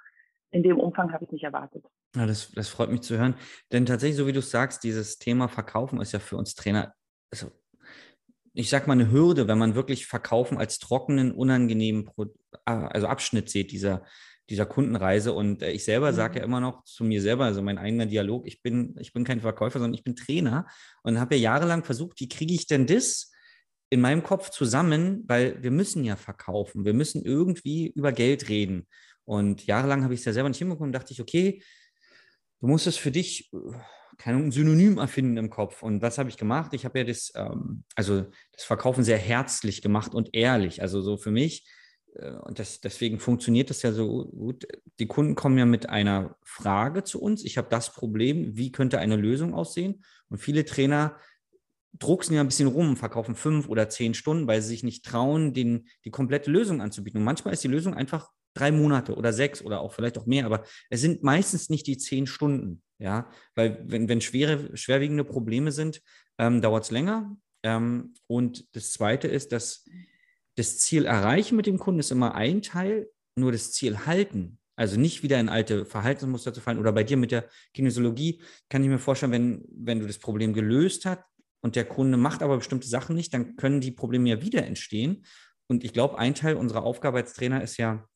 in 0.52 0.62
dem 0.62 0.80
Umfang 0.80 1.12
habe 1.12 1.26
ich 1.26 1.32
nicht 1.32 1.44
erwartet. 1.44 1.84
Ja, 2.16 2.28
das, 2.28 2.52
das 2.52 2.70
freut 2.70 2.92
mich 2.92 3.02
zu 3.02 3.18
hören. 3.18 3.34
Denn 3.72 3.88
tatsächlich, 3.88 4.18
so 4.18 4.28
wie 4.28 4.34
du 4.34 4.42
sagst, 4.42 4.84
dieses 4.84 5.18
Thema 5.18 5.48
Verkaufen 5.48 6.00
ist 6.00 6.12
ja 6.12 6.20
für 6.20 6.38
uns 6.38 6.54
Trainer, 6.54 6.94
also 7.32 7.52
ich 8.54 8.70
sag 8.70 8.86
mal, 8.86 8.94
eine 8.94 9.12
Hürde, 9.12 9.48
wenn 9.48 9.58
man 9.58 9.74
wirklich 9.74 10.06
Verkaufen 10.06 10.60
als 10.60 10.78
trockenen, 10.78 11.32
unangenehmen 11.32 12.10
also 12.66 13.08
Abschnitt 13.08 13.50
sieht, 13.50 13.72
dieser, 13.72 14.04
dieser 14.50 14.66
Kundenreise. 14.66 15.34
Und 15.34 15.62
äh, 15.62 15.72
ich 15.72 15.84
selber 15.84 16.12
mhm. 16.12 16.16
sage 16.16 16.40
ja 16.40 16.46
immer 16.46 16.60
noch 16.60 16.84
zu 16.84 17.04
mir 17.04 17.22
selber, 17.22 17.46
also 17.46 17.62
mein 17.62 17.78
eigener 17.78 18.06
Dialog, 18.06 18.46
ich 18.48 18.62
bin, 18.62 18.96
ich 19.00 19.14
bin 19.14 19.24
kein 19.24 19.42
Verkäufer, 19.42 19.80
sondern 19.80 19.96
ich 19.96 20.04
bin 20.04 20.16
Trainer 20.16 20.68
und 21.04 21.20
habe 21.20 21.36
ja 21.36 21.42
jahrelang 21.42 21.84
versucht, 21.84 22.20
wie 22.20 22.30
kriege 22.30 22.54
ich 22.54 22.68
denn 22.68 22.88
das 22.88 23.32
in 23.90 24.02
meinem 24.02 24.24
Kopf 24.24 24.50
zusammen, 24.50 25.24
weil 25.28 25.62
wir 25.62 25.72
müssen 25.72 26.04
ja 26.04 26.16
verkaufen, 26.16 26.86
wir 26.86 26.94
müssen 26.94 27.24
irgendwie 27.24 27.88
über 27.88 28.12
Geld 28.12 28.50
reden. 28.50 28.88
Und 29.26 29.66
jahrelang 29.66 30.04
habe 30.04 30.14
ich 30.14 30.22
es 30.22 30.26
ja 30.26 30.34
selber 30.34 30.50
nicht 30.50 30.58
hinbekommen, 30.58 30.92
dachte 30.92 31.14
ich, 31.14 31.22
okay, 31.22 31.62
du 32.62 32.68
musst 32.68 32.88
es 32.88 32.98
für 32.98 33.12
dich 33.12 33.52
äh, 33.54 33.58
kein 34.18 34.52
Synonym 34.52 34.98
erfinden 34.98 35.38
im 35.38 35.50
Kopf. 35.50 35.84
Und 35.84 36.02
was 36.02 36.18
habe 36.18 36.30
ich 36.30 36.38
gemacht? 36.38 36.74
Ich 36.74 36.86
habe 36.86 37.00
ja 37.00 37.06
das, 37.06 37.32
ähm, 37.36 37.84
also 37.96 38.26
das 38.54 38.64
Verkaufen 38.64 39.04
sehr 39.04 39.18
herzlich 39.18 39.82
gemacht 39.82 40.14
und 40.14 40.30
ehrlich. 40.34 40.82
Also 40.82 41.02
so 41.02 41.18
für 41.18 41.32
mich 41.32 41.68
und 42.44 42.60
das, 42.60 42.82
deswegen 42.82 43.20
funktioniert 43.20 43.70
das 43.70 43.82
ja 43.82 43.92
so 43.92 44.26
gut. 44.26 44.68
Die 45.00 45.08
Kunden 45.08 45.36
kommen 45.36 45.58
ja 45.58 45.66
mit 45.66 45.90
einer 45.90 46.38
Frage 46.44 47.04
zu 47.04 47.22
uns. 47.22 47.44
Ich 47.44 47.58
habe 47.58 47.68
das 47.70 47.94
Problem, 47.94 48.56
wie 48.56 48.72
könnte 48.72 49.00
eine 49.00 49.16
Lösung 49.16 49.54
aussehen? 49.54 50.04
Und 50.30 50.38
viele 50.38 50.66
Trainer 50.66 51.18
drucksen 52.00 52.36
ja 52.36 52.42
ein 52.42 52.48
bisschen 52.48 52.68
rum, 52.68 52.98
verkaufen 52.98 53.36
fünf 53.36 53.70
oder 53.70 53.90
zehn 53.90 54.14
Stunden, 54.14 54.48
weil 54.48 54.62
sie 54.62 54.70
sich 54.70 54.84
nicht 54.84 55.06
trauen, 55.06 55.54
den, 55.54 55.88
die 56.04 56.12
komplette 56.12 56.52
Lösung 56.52 56.82
anzubieten. 56.82 57.20
Und 57.20 57.26
manchmal 57.26 57.54
ist 57.54 57.64
die 57.64 57.70
Lösung 57.70 57.94
einfach 57.94 58.30
drei 58.54 58.72
Monate 58.72 59.16
oder 59.16 59.34
sechs 59.34 59.62
oder 59.62 59.82
auch 59.82 59.94
vielleicht 59.94 60.18
auch 60.18 60.26
mehr, 60.26 60.46
aber 60.46 60.64
es 60.90 61.02
sind 61.02 61.24
meistens 61.24 61.70
nicht 61.70 61.88
die 61.88 61.98
zehn 61.98 62.28
Stunden. 62.28 62.82
Ja, 62.98 63.30
weil 63.56 63.84
wenn, 63.86 64.08
wenn 64.08 64.22
schwere, 64.22 64.76
schwerwiegende 64.78 65.26
Probleme 65.26 65.74
sind, 65.74 66.02
ähm, 66.38 66.62
dauert 66.62 66.86
es 66.86 66.92
länger. 66.92 67.36
Ähm, 67.64 68.14
und 68.28 68.74
das 68.74 68.92
Zweite 68.92 69.28
ist, 69.28 69.52
dass 69.52 69.86
das 70.56 70.80
Ziel 70.80 71.06
erreichen 71.06 71.56
mit 71.56 71.66
dem 71.66 71.78
Kunden 71.78 72.00
ist 72.00 72.12
immer 72.12 72.36
ein 72.36 72.62
Teil, 72.62 73.10
nur 73.36 73.52
das 73.52 73.72
Ziel 73.74 74.06
halten, 74.06 74.60
also 74.76 75.00
nicht 75.00 75.24
wieder 75.24 75.40
in 75.40 75.50
alte 75.50 75.86
Verhaltensmuster 75.86 76.54
zu 76.54 76.62
fallen 76.62 76.80
oder 76.80 76.92
bei 76.92 77.04
dir 77.04 77.18
mit 77.18 77.32
der 77.32 77.50
Kinesiologie 77.74 78.42
kann 78.70 78.84
ich 78.84 78.90
mir 78.90 79.00
vorstellen, 79.00 79.32
wenn, 79.32 79.66
wenn 79.70 80.00
du 80.00 80.08
das 80.08 80.20
Problem 80.20 80.54
gelöst 80.54 81.06
hast 81.06 81.24
und 81.62 81.76
der 81.76 81.86
Kunde 81.86 82.18
macht 82.18 82.42
aber 82.42 82.58
bestimmte 82.58 82.88
Sachen 82.88 83.16
nicht, 83.16 83.34
dann 83.34 83.56
können 83.56 83.82
die 83.82 83.92
Probleme 83.92 84.30
ja 84.30 84.42
wieder 84.42 84.66
entstehen. 84.66 85.26
Und 85.68 85.84
ich 85.84 85.94
glaube, 85.94 86.20
ein 86.20 86.36
Teil 86.36 86.56
unserer 86.56 86.84
Aufgabe 86.84 87.18
als 87.18 87.34
Trainer 87.34 87.64
ist 87.64 87.78
ja 87.78 88.08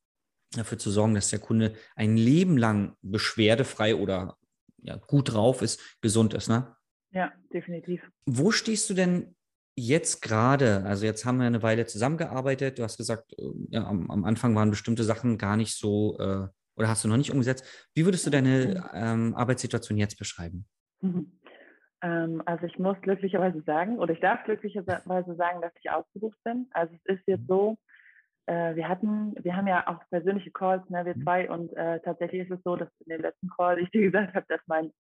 dafür 0.52 0.78
zu 0.78 0.92
sorgen, 0.92 1.16
dass 1.16 1.30
der 1.30 1.40
Kunde 1.40 1.74
ein 1.96 2.18
Leben 2.18 2.58
lang 2.58 2.96
beschwerdefrei 3.02 3.96
oder 3.96 4.38
ja, 4.82 4.98
gut 4.98 5.34
drauf 5.34 5.62
ist, 5.62 5.98
gesund 6.02 6.34
ist. 6.34 6.48
Ne? 6.48 6.76
Ja, 7.12 7.34
definitiv. 7.54 8.10
Wo 8.26 8.52
stehst 8.52 8.90
du 8.90 8.94
denn 8.94 9.36
jetzt 9.80 10.22
gerade, 10.22 10.84
also 10.86 11.06
jetzt 11.06 11.26
haben 11.26 11.40
wir 11.40 11.48
eine 11.48 11.64
Weile 11.64 11.86
zusammengearbeitet, 11.86 12.80
du 12.80 12.84
hast 12.84 12.98
gesagt, 12.98 13.34
äh, 13.38 13.44
ja, 13.70 13.86
am, 13.86 14.10
am 14.12 14.26
Anfang 14.26 14.56
waren 14.56 14.70
bestimmte 14.70 15.04
Sachen 15.04 15.38
gar 15.38 15.58
nicht 15.58 15.76
so 15.76 16.18
äh, 16.20 16.48
oder 16.80 16.88
hast 16.88 17.04
du 17.04 17.10
noch 17.10 17.18
nicht 17.18 17.32
umgesetzt. 17.32 17.90
Wie 17.94 18.06
würdest 18.06 18.26
du 18.26 18.30
deine 18.30 18.90
ähm, 18.94 19.36
Arbeitssituation 19.36 19.98
jetzt 19.98 20.18
beschreiben? 20.18 20.66
Mhm. 21.02 21.40
Ähm, 22.02 22.42
also 22.46 22.66
ich 22.66 22.80
muss 22.80 22.96
glücklicherweise 23.02 23.62
sagen, 23.64 24.00
oder 24.00 24.14
ich 24.14 24.22
darf 24.22 24.44
glücklicherweise 24.46 25.36
sagen, 25.36 25.62
dass 25.62 25.74
ich 25.82 25.92
ausgebucht 25.92 26.38
bin. 26.44 26.68
Also 26.72 26.96
es 26.96 27.18
ist 27.18 27.28
jetzt 27.28 27.42
mhm. 27.42 27.48
so, 27.48 27.78
äh, 28.46 28.76
wir 28.76 28.88
hatten, 28.88 29.36
wir 29.44 29.56
haben 29.56 29.68
ja 29.68 29.88
auch 29.88 30.00
persönliche 30.10 30.52
Calls, 30.52 30.90
ne, 30.90 31.06
wir 31.06 31.18
mhm. 31.18 31.24
zwei, 31.24 31.50
und 31.50 31.76
äh, 31.76 32.00
tatsächlich 32.00 32.44
ist 32.44 32.52
es 32.52 32.64
so, 32.64 32.78
dass 32.78 32.90
in 33.06 33.12
dem 33.12 33.22
letzten 33.22 33.50
Call 33.50 33.80
ich 33.80 33.90
dir 33.92 34.02
gesagt 34.10 34.34
habe, 34.34 34.46
dass 34.48 34.62
mein 34.68 34.92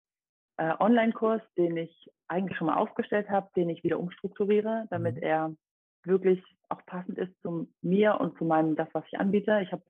äh, 0.59 0.73
Online-Kurs, 0.79 1.41
den 1.57 1.77
ich 1.77 2.11
eigentlich 2.27 2.57
schon 2.57 2.67
mal 2.67 2.75
aufgestellt 2.75 3.29
habe, 3.29 3.49
den 3.55 3.69
ich 3.69 3.83
wieder 3.83 3.99
umstrukturiere, 3.99 4.85
damit 4.89 5.15
mhm. 5.15 5.23
er 5.23 5.55
wirklich 6.03 6.43
auch 6.67 6.85
passend 6.85 7.17
ist 7.17 7.31
zu 7.41 7.67
mir 7.81 8.19
und 8.19 8.37
zu 8.37 8.45
meinem, 8.45 8.75
das, 8.75 8.89
was 8.93 9.05
ich 9.11 9.19
anbiete. 9.19 9.61
Ich 9.61 9.71
habe 9.71 9.83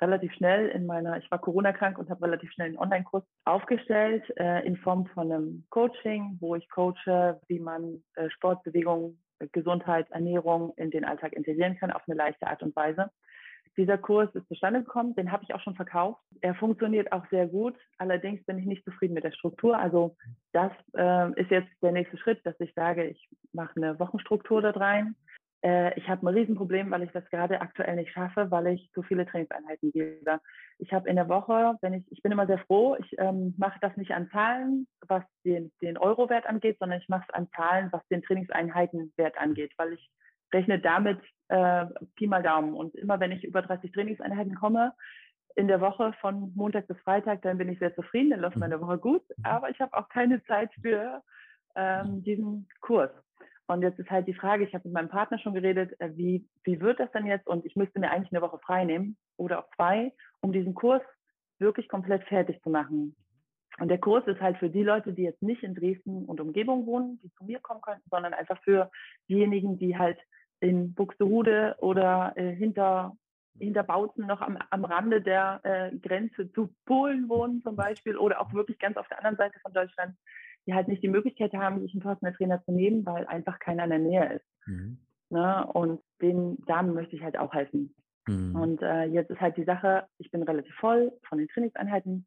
relativ 0.00 0.32
schnell 0.32 0.68
in 0.68 0.86
meiner, 0.86 1.18
ich 1.18 1.30
war 1.30 1.38
Corona-krank 1.38 1.98
und 1.98 2.10
habe 2.10 2.24
relativ 2.24 2.50
schnell 2.52 2.68
einen 2.68 2.78
Online-Kurs 2.78 3.24
aufgestellt 3.44 4.24
äh, 4.36 4.66
in 4.66 4.76
Form 4.78 5.06
von 5.06 5.30
einem 5.30 5.66
Coaching, 5.70 6.38
wo 6.40 6.56
ich 6.56 6.68
coache, 6.70 7.40
wie 7.46 7.60
man 7.60 8.02
äh, 8.14 8.28
Sport, 8.30 8.64
Bewegung, 8.64 9.18
Gesundheit, 9.52 10.10
Ernährung 10.10 10.72
in 10.76 10.90
den 10.90 11.04
Alltag 11.04 11.34
integrieren 11.34 11.76
kann 11.76 11.92
auf 11.92 12.02
eine 12.06 12.16
leichte 12.16 12.46
Art 12.46 12.62
und 12.62 12.74
Weise. 12.74 13.10
Dieser 13.76 13.98
Kurs 13.98 14.32
ist 14.34 14.46
zustande 14.48 14.82
gekommen, 14.82 15.14
den 15.16 15.32
habe 15.32 15.42
ich 15.42 15.54
auch 15.54 15.60
schon 15.60 15.74
verkauft. 15.74 16.20
Er 16.40 16.54
funktioniert 16.54 17.12
auch 17.12 17.26
sehr 17.30 17.46
gut. 17.46 17.74
Allerdings 17.98 18.44
bin 18.44 18.58
ich 18.58 18.66
nicht 18.66 18.84
zufrieden 18.84 19.14
mit 19.14 19.24
der 19.24 19.32
Struktur. 19.32 19.76
Also 19.76 20.16
das 20.52 20.72
äh, 20.96 21.40
ist 21.40 21.50
jetzt 21.50 21.70
der 21.82 21.92
nächste 21.92 22.16
Schritt, 22.18 22.44
dass 22.44 22.58
ich 22.60 22.72
sage, 22.74 23.04
ich 23.04 23.28
mache 23.52 23.76
eine 23.76 23.98
Wochenstruktur 23.98 24.62
da 24.62 24.70
rein. 24.70 25.16
Äh, 25.64 25.98
ich 25.98 26.08
habe 26.08 26.26
ein 26.26 26.34
Riesenproblem, 26.34 26.90
weil 26.90 27.02
ich 27.02 27.10
das 27.12 27.28
gerade 27.30 27.60
aktuell 27.60 27.96
nicht 27.96 28.12
schaffe, 28.12 28.50
weil 28.50 28.68
ich 28.68 28.90
zu 28.92 29.02
viele 29.02 29.26
Trainingseinheiten 29.26 29.90
gebe. 29.92 30.40
Ich 30.78 30.92
habe 30.92 31.08
in 31.08 31.16
der 31.16 31.28
Woche, 31.28 31.76
wenn 31.80 31.94
ich, 31.94 32.04
ich 32.12 32.22
bin 32.22 32.32
immer 32.32 32.46
sehr 32.46 32.58
froh, 32.58 32.96
ich 32.98 33.18
ähm, 33.18 33.54
mache 33.56 33.78
das 33.80 33.96
nicht 33.96 34.12
an 34.12 34.28
Zahlen, 34.30 34.86
was 35.08 35.24
den, 35.44 35.72
den 35.80 35.96
Euro-Wert 35.96 36.46
angeht, 36.46 36.76
sondern 36.78 37.00
ich 37.00 37.08
mache 37.08 37.24
es 37.28 37.34
an 37.34 37.48
Zahlen, 37.56 37.88
was 37.92 38.06
den 38.08 38.22
Trainingseinheitenwert 38.22 39.38
angeht, 39.38 39.72
weil 39.78 39.94
ich 39.94 40.10
rechne 40.52 40.78
damit 40.78 41.18
äh, 41.48 41.86
Pi 42.16 42.26
mal 42.26 42.42
Daumen. 42.42 42.74
Und 42.74 42.94
immer 42.94 43.20
wenn 43.20 43.32
ich 43.32 43.44
über 43.44 43.62
30 43.62 43.92
Trainingseinheiten 43.92 44.54
komme, 44.54 44.92
in 45.56 45.68
der 45.68 45.80
Woche 45.80 46.12
von 46.20 46.52
Montag 46.54 46.88
bis 46.88 46.98
Freitag, 47.00 47.42
dann 47.42 47.58
bin 47.58 47.68
ich 47.68 47.78
sehr 47.78 47.94
zufrieden, 47.94 48.30
dann 48.30 48.40
läuft 48.40 48.56
meine 48.56 48.80
Woche 48.80 48.98
gut. 48.98 49.22
Mhm. 49.36 49.44
Aber 49.44 49.70
ich 49.70 49.80
habe 49.80 49.96
auch 49.96 50.08
keine 50.08 50.42
Zeit 50.44 50.70
für 50.80 51.22
ähm, 51.76 52.22
diesen 52.24 52.68
Kurs. 52.80 53.10
Und 53.66 53.82
jetzt 53.82 53.98
ist 53.98 54.10
halt 54.10 54.26
die 54.26 54.34
Frage, 54.34 54.64
ich 54.64 54.74
habe 54.74 54.88
mit 54.88 54.94
meinem 54.94 55.08
Partner 55.08 55.38
schon 55.38 55.54
geredet, 55.54 55.98
äh, 56.00 56.10
wie, 56.16 56.46
wie 56.64 56.80
wird 56.80 57.00
das 57.00 57.10
denn 57.12 57.26
jetzt? 57.26 57.46
Und 57.46 57.64
ich 57.64 57.76
müsste 57.76 57.98
mir 57.98 58.10
eigentlich 58.10 58.32
eine 58.32 58.42
Woche 58.42 58.58
frei 58.58 58.84
nehmen 58.84 59.16
oder 59.36 59.60
auch 59.60 59.70
zwei, 59.76 60.12
um 60.40 60.52
diesen 60.52 60.74
Kurs 60.74 61.02
wirklich 61.58 61.88
komplett 61.88 62.24
fertig 62.24 62.60
zu 62.62 62.70
machen. 62.70 63.16
Und 63.78 63.88
der 63.88 63.98
Kurs 63.98 64.26
ist 64.26 64.40
halt 64.40 64.58
für 64.58 64.70
die 64.70 64.82
Leute, 64.82 65.12
die 65.12 65.22
jetzt 65.22 65.42
nicht 65.42 65.62
in 65.62 65.74
Dresden 65.74 66.26
und 66.26 66.40
Umgebung 66.40 66.86
wohnen, 66.86 67.18
die 67.22 67.32
zu 67.32 67.44
mir 67.44 67.58
kommen 67.58 67.80
könnten, 67.80 68.08
sondern 68.08 68.34
einfach 68.34 68.62
für 68.62 68.90
diejenigen, 69.28 69.78
die 69.78 69.98
halt 69.98 70.18
in 70.64 70.94
Buxtehude 70.94 71.76
oder 71.78 72.32
äh, 72.36 72.54
hinter, 72.54 73.16
hinter 73.58 73.82
Bautzen 73.82 74.26
noch 74.26 74.40
am, 74.40 74.58
am 74.70 74.84
Rande 74.84 75.20
der 75.20 75.60
äh, 75.62 75.96
Grenze 75.96 76.50
zu 76.52 76.74
Polen 76.86 77.28
wohnen 77.28 77.62
zum 77.62 77.76
Beispiel 77.76 78.16
oder 78.16 78.40
auch 78.40 78.52
wirklich 78.54 78.78
ganz 78.78 78.96
auf 78.96 79.06
der 79.08 79.18
anderen 79.18 79.36
Seite 79.36 79.58
von 79.60 79.72
Deutschland, 79.72 80.16
die 80.66 80.74
halt 80.74 80.88
nicht 80.88 81.02
die 81.02 81.08
Möglichkeit 81.08 81.52
haben, 81.52 81.82
sich 81.82 81.92
einen 81.92 82.02
Personal 82.02 82.34
Trainer 82.34 82.62
zu 82.64 82.72
nehmen, 82.72 83.04
weil 83.04 83.26
einfach 83.26 83.58
keiner 83.58 83.84
in 83.84 83.90
der 83.90 83.98
Nähe 83.98 84.32
ist. 84.34 84.46
Mhm. 84.66 84.98
Ne? 85.28 85.66
Und 85.66 86.00
den 86.22 86.56
Damen 86.64 86.94
möchte 86.94 87.14
ich 87.14 87.22
halt 87.22 87.36
auch 87.36 87.52
helfen. 87.52 87.94
Mhm. 88.26 88.56
Und 88.56 88.82
äh, 88.82 89.04
jetzt 89.04 89.30
ist 89.30 89.40
halt 89.40 89.58
die 89.58 89.64
Sache, 89.64 90.06
ich 90.16 90.30
bin 90.30 90.42
relativ 90.42 90.74
voll 90.76 91.12
von 91.28 91.38
den 91.38 91.48
Trainingseinheiten, 91.48 92.26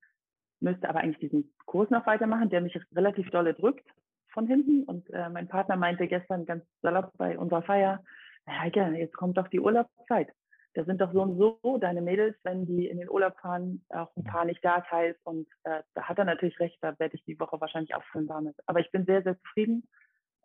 müsste 0.60 0.88
aber 0.88 1.00
eigentlich 1.00 1.20
diesen 1.20 1.52
Kurs 1.66 1.90
noch 1.90 2.06
weitermachen, 2.06 2.50
der 2.50 2.62
mich 2.62 2.80
relativ 2.96 3.30
dolle 3.32 3.56
drückt 3.56 3.88
von 4.30 4.46
hinten. 4.46 4.84
Und 4.84 5.10
äh, 5.10 5.30
mein 5.30 5.48
Partner 5.48 5.78
meinte 5.78 6.08
gestern 6.08 6.46
ganz 6.46 6.64
salopp 6.84 7.12
bei 7.18 7.40
unserer 7.40 7.64
Feier, 7.64 8.04
Heike, 8.48 8.94
jetzt 8.98 9.16
kommt 9.16 9.38
doch 9.38 9.48
die 9.48 9.60
Urlaubszeit. 9.60 10.30
Da 10.74 10.84
sind 10.86 11.02
doch 11.02 11.12
so 11.12 11.24
und 11.24 11.38
so 11.38 11.78
deine 11.80 12.02
Mädels, 12.02 12.38
wenn 12.44 12.68
die 12.68 12.88
in 12.88 13.00
den 13.00 13.10
Urlaub 13.10 13.36
fahren, 13.40 13.84
auch 13.90 14.16
ein 14.16 14.24
paar 14.24 14.46
nicht 14.46 14.64
da 14.64 14.82
teils. 14.82 15.18
Und 15.24 15.48
äh, 15.64 15.82
da 15.96 16.04
hat 16.04 16.20
er 16.20 16.26
natürlich 16.26 16.60
recht, 16.60 16.78
da 16.82 16.98
werde 17.00 17.16
ich 17.16 17.24
die 17.24 17.40
Woche 17.40 17.60
wahrscheinlich 17.60 17.96
auffüllen 17.96 18.28
damit. 18.28 18.56
Aber 18.68 18.80
ich 18.80 18.92
bin 18.92 19.06
sehr, 19.06 19.24
sehr 19.24 19.40
zufrieden, 19.40 19.88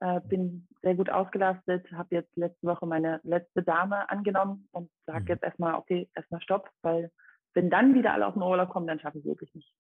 äh, 0.01 0.21
bin 0.23 0.67
sehr 0.81 0.95
gut 0.95 1.11
ausgelastet, 1.11 1.91
habe 1.93 2.15
jetzt 2.15 2.35
letzte 2.35 2.67
Woche 2.67 2.87
meine 2.87 3.21
letzte 3.25 3.63
Dame 3.63 4.09
angenommen 4.09 4.69
und 4.73 4.91
sage 5.05 5.25
mhm. 5.25 5.29
jetzt 5.29 5.43
erstmal, 5.43 5.75
okay, 5.75 6.09
erstmal 6.15 6.41
Stopp, 6.41 6.71
weil 6.81 7.11
wenn 7.53 7.69
dann 7.69 7.95
wieder 7.95 8.15
alle 8.15 8.27
auf 8.27 8.33
den 8.33 8.43
Urlaub 8.43 8.71
kommen, 8.71 8.87
dann 8.87 9.01
schaffe 9.01 9.19
ich 9.19 9.25
es 9.25 9.29
wirklich 9.29 9.55
nicht. 9.55 9.75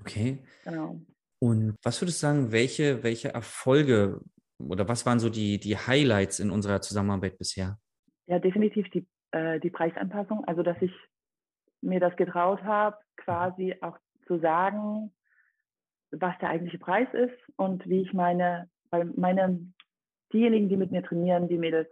Okay. 0.00 0.38
Genau. 0.64 1.00
Und 1.40 1.74
was 1.82 2.00
würdest 2.00 2.22
du 2.22 2.26
sagen, 2.26 2.52
welche, 2.52 3.02
welche 3.02 3.34
Erfolge 3.34 4.20
oder 4.68 4.88
was 4.88 5.06
waren 5.06 5.18
so 5.18 5.30
die, 5.30 5.58
die 5.58 5.76
Highlights 5.76 6.40
in 6.40 6.50
unserer 6.50 6.80
Zusammenarbeit 6.80 7.38
bisher? 7.38 7.78
Ja, 8.26 8.38
definitiv 8.38 8.88
die, 8.90 9.06
äh, 9.32 9.58
die 9.60 9.70
Preisanpassung. 9.70 10.44
Also, 10.44 10.62
dass 10.62 10.80
ich 10.80 10.92
mir 11.80 12.00
das 12.00 12.14
getraut 12.16 12.62
habe, 12.62 12.96
quasi 13.16 13.74
auch 13.80 13.98
zu 14.26 14.38
sagen, 14.38 15.12
was 16.10 16.36
der 16.40 16.50
eigentliche 16.50 16.78
Preis 16.78 17.08
ist 17.12 17.38
und 17.56 17.88
wie 17.88 18.02
ich 18.02 18.12
meine, 18.12 18.68
weil 18.90 19.06
meine, 19.16 19.72
diejenigen, 20.32 20.68
die 20.68 20.76
mit 20.76 20.90
mir 20.90 21.02
trainieren, 21.02 21.48
die 21.48 21.58
Mädels, 21.58 21.88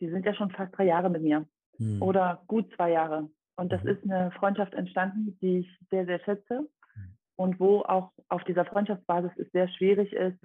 die 0.00 0.08
sind 0.08 0.24
ja 0.24 0.34
schon 0.34 0.50
fast 0.50 0.76
drei 0.76 0.84
Jahre 0.84 1.10
mit 1.10 1.22
mir 1.22 1.46
hm. 1.76 2.02
oder 2.02 2.42
gut 2.46 2.72
zwei 2.76 2.90
Jahre. 2.90 3.28
Und 3.56 3.72
das 3.72 3.82
mhm. 3.82 3.88
ist 3.88 4.04
eine 4.04 4.30
Freundschaft 4.32 4.74
entstanden, 4.74 5.38
die 5.40 5.60
ich 5.60 5.78
sehr, 5.90 6.04
sehr 6.04 6.20
schätze 6.20 6.58
hm. 6.58 7.16
und 7.36 7.58
wo 7.58 7.80
auch 7.80 8.12
auf 8.28 8.44
dieser 8.44 8.66
Freundschaftsbasis 8.66 9.30
es 9.38 9.50
sehr 9.52 9.68
schwierig 9.68 10.12
ist, 10.12 10.38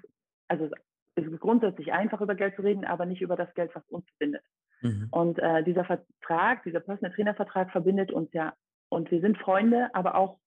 also 0.47 0.69
grundsätzlich 1.39 1.91
einfach 1.93 2.21
über 2.21 2.35
Geld 2.35 2.55
zu 2.55 2.61
reden, 2.61 2.85
aber 2.85 3.05
nicht 3.05 3.21
über 3.21 3.35
das 3.35 3.53
Geld, 3.53 3.71
was 3.73 3.83
uns 3.89 4.05
verbindet. 4.09 4.43
Mhm. 4.81 5.07
Und 5.11 5.39
äh, 5.39 5.63
dieser 5.63 5.85
Vertrag, 5.85 6.63
dieser 6.63 6.79
Personal 6.79 7.13
Trainer 7.13 7.35
Vertrag 7.35 7.71
verbindet 7.71 8.11
uns 8.11 8.31
ja. 8.33 8.53
Und 8.89 9.11
wir 9.11 9.21
sind 9.21 9.37
Freunde, 9.37 9.89
aber 9.93 10.15
auch 10.15 10.39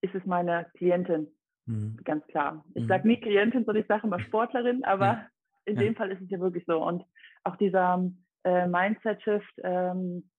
ist 0.00 0.14
es 0.14 0.24
meine 0.26 0.66
Klientin, 0.76 1.28
mhm. 1.66 1.98
ganz 2.04 2.26
klar. 2.26 2.64
Ich 2.74 2.84
mhm. 2.84 2.88
sage 2.88 3.08
nie 3.08 3.20
Klientin, 3.20 3.64
sondern 3.64 3.82
ich 3.82 3.88
sage 3.88 4.06
immer 4.06 4.20
Sportlerin, 4.20 4.84
aber 4.84 5.06
ja. 5.06 5.26
in 5.66 5.76
ja. 5.76 5.82
dem 5.82 5.96
Fall 5.96 6.10
ist 6.10 6.20
es 6.20 6.30
ja 6.30 6.40
wirklich 6.40 6.64
so. 6.66 6.84
Und 6.84 7.04
auch 7.44 7.56
dieser 7.56 8.04
äh, 8.44 8.66
Mindset-Shift, 8.66 9.60
ähm, 9.62 10.30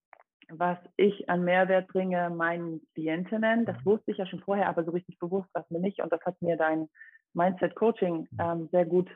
was 0.50 0.78
ich 0.98 1.28
an 1.30 1.44
Mehrwert 1.44 1.88
bringe 1.88 2.30
meinen 2.30 2.82
Klientinnen, 2.94 3.66
das 3.66 3.78
mhm. 3.78 3.86
wusste 3.86 4.12
ich 4.12 4.18
ja 4.18 4.26
schon 4.26 4.42
vorher, 4.42 4.70
aber 4.70 4.84
so 4.84 4.92
richtig 4.92 5.18
bewusst 5.20 5.50
war 5.54 5.64
es 5.64 5.70
mir 5.70 5.80
nicht. 5.80 6.02
Und 6.02 6.12
das 6.12 6.22
hat 6.22 6.42
mir 6.42 6.58
dein 6.58 6.88
Mindset-Coaching 7.34 8.28
mhm. 8.32 8.40
ähm, 8.40 8.70
sehr 8.72 8.86
gut 8.86 9.10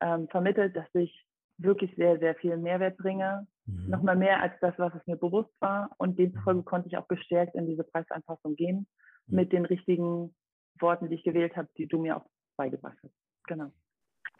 ähm, 0.00 0.28
vermittelt, 0.28 0.76
dass 0.76 0.88
ich 0.94 1.26
wirklich 1.58 1.94
sehr, 1.96 2.18
sehr 2.18 2.34
viel 2.34 2.56
Mehrwert 2.56 2.96
bringe. 2.96 3.46
Mhm. 3.66 3.90
Nochmal 3.90 4.16
mehr 4.16 4.40
als 4.40 4.54
das, 4.60 4.74
was 4.78 4.94
es 4.94 5.06
mir 5.06 5.16
bewusst 5.16 5.52
war. 5.60 5.90
Und 5.98 6.18
demzufolge 6.18 6.60
mhm. 6.60 6.64
konnte 6.64 6.88
ich 6.88 6.96
auch 6.96 7.08
gestärkt 7.08 7.54
in 7.54 7.66
diese 7.66 7.84
Preisanpassung 7.84 8.56
gehen 8.56 8.86
mhm. 9.26 9.36
mit 9.36 9.52
den 9.52 9.64
richtigen 9.64 10.34
Worten, 10.80 11.08
die 11.08 11.16
ich 11.16 11.24
gewählt 11.24 11.56
habe, 11.56 11.68
die 11.78 11.86
du 11.86 12.00
mir 12.00 12.16
auch 12.16 12.26
beigebracht 12.56 12.98
hast. 13.02 13.14
Genau. 13.46 13.70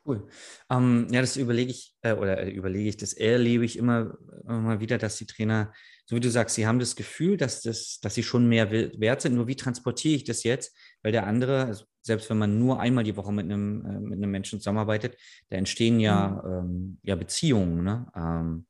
Cool. 0.07 0.29
Ähm, 0.71 1.07
ja, 1.11 1.23
das 1.23 1.39
überlege 1.39 1.71
ich, 1.71 1.95
äh, 2.03 2.13
oder 2.13 2.39
äh, 2.43 2.51
überlege 2.51 2.91
ich, 2.91 2.97
das 2.99 3.15
erlebe 3.15 3.65
ich 3.65 3.79
immer, 3.79 4.19
immer 4.43 4.61
mal 4.61 4.81
wieder, 4.81 4.99
dass 4.99 5.17
die 5.17 5.27
Trainer, 5.27 5.73
so 6.05 6.15
wie 6.15 6.21
du 6.21 6.31
sagst, 6.31 6.57
sie 6.57 6.67
haben 6.67 6.79
das 6.79 6.95
Gefühl, 6.95 7.39
dass, 7.39 7.63
das, 7.63 8.01
dass 8.03 8.15
sie 8.15 8.23
schon 8.23 8.47
mehr 8.47 8.71
wert 8.71 9.23
sind. 9.23 9.35
Nur 9.35 9.47
wie 9.47 9.57
transportiere 9.57 10.17
ich 10.17 10.25
das 10.25 10.43
jetzt? 10.43 10.77
Weil 11.03 11.13
der 11.13 11.27
andere, 11.27 11.65
also 11.65 11.87
selbst 12.03 12.29
wenn 12.29 12.37
man 12.37 12.59
nur 12.59 12.81
einmal 12.81 13.05
die 13.05 13.17
Woche 13.17 13.33
mit 13.33 13.47
einem, 13.47 13.87
äh, 13.87 14.01
mit 14.01 14.19
einem 14.19 14.31
Menschen 14.31 14.61
zusammenarbeitet, 14.61 15.17
da 15.49 15.57
entstehen 15.57 15.99
ja, 16.01 16.43
mhm. 16.45 16.53
ähm, 16.53 16.99
ja 17.03 17.17
Beziehungen. 17.17 17.83
Ne? 17.83 18.07
Ähm, 18.15 18.67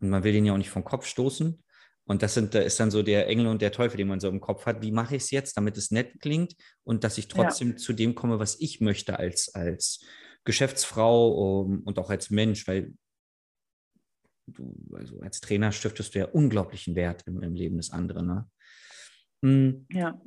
und 0.00 0.10
man 0.10 0.24
will 0.24 0.32
den 0.32 0.44
ja 0.44 0.52
auch 0.52 0.58
nicht 0.58 0.70
vom 0.70 0.84
Kopf 0.84 1.06
stoßen. 1.06 1.62
Und 2.04 2.22
das 2.24 2.34
sind, 2.34 2.56
da 2.56 2.58
ist 2.58 2.80
dann 2.80 2.90
so 2.90 3.04
der 3.04 3.28
Engel 3.28 3.46
und 3.46 3.62
der 3.62 3.70
Teufel, 3.70 3.98
den 3.98 4.08
man 4.08 4.18
so 4.18 4.28
im 4.28 4.40
Kopf 4.40 4.66
hat. 4.66 4.82
Wie 4.82 4.90
mache 4.90 5.14
ich 5.14 5.22
es 5.22 5.30
jetzt, 5.30 5.56
damit 5.56 5.76
es 5.76 5.92
nett 5.92 6.20
klingt 6.20 6.56
und 6.82 7.04
dass 7.04 7.18
ich 7.18 7.28
trotzdem 7.28 7.70
ja. 7.70 7.76
zu 7.76 7.92
dem 7.92 8.16
komme, 8.16 8.40
was 8.40 8.60
ich 8.60 8.80
möchte 8.80 9.20
als, 9.20 9.54
als 9.54 10.04
Geschäftsfrau 10.44 11.60
um, 11.60 11.82
und 11.82 11.98
auch 11.98 12.10
als 12.10 12.30
Mensch, 12.30 12.66
weil 12.66 12.94
du, 14.46 14.74
also 14.94 15.20
als 15.20 15.40
Trainer 15.40 15.72
stiftest 15.72 16.14
du 16.14 16.20
ja 16.20 16.26
unglaublichen 16.26 16.94
Wert 16.96 17.22
im, 17.26 17.42
im 17.42 17.54
Leben 17.54 17.76
des 17.76 17.92
anderen. 17.92 18.26
Ne? 18.26 18.50
Mhm. 19.42 19.86
Ja. 19.90 20.20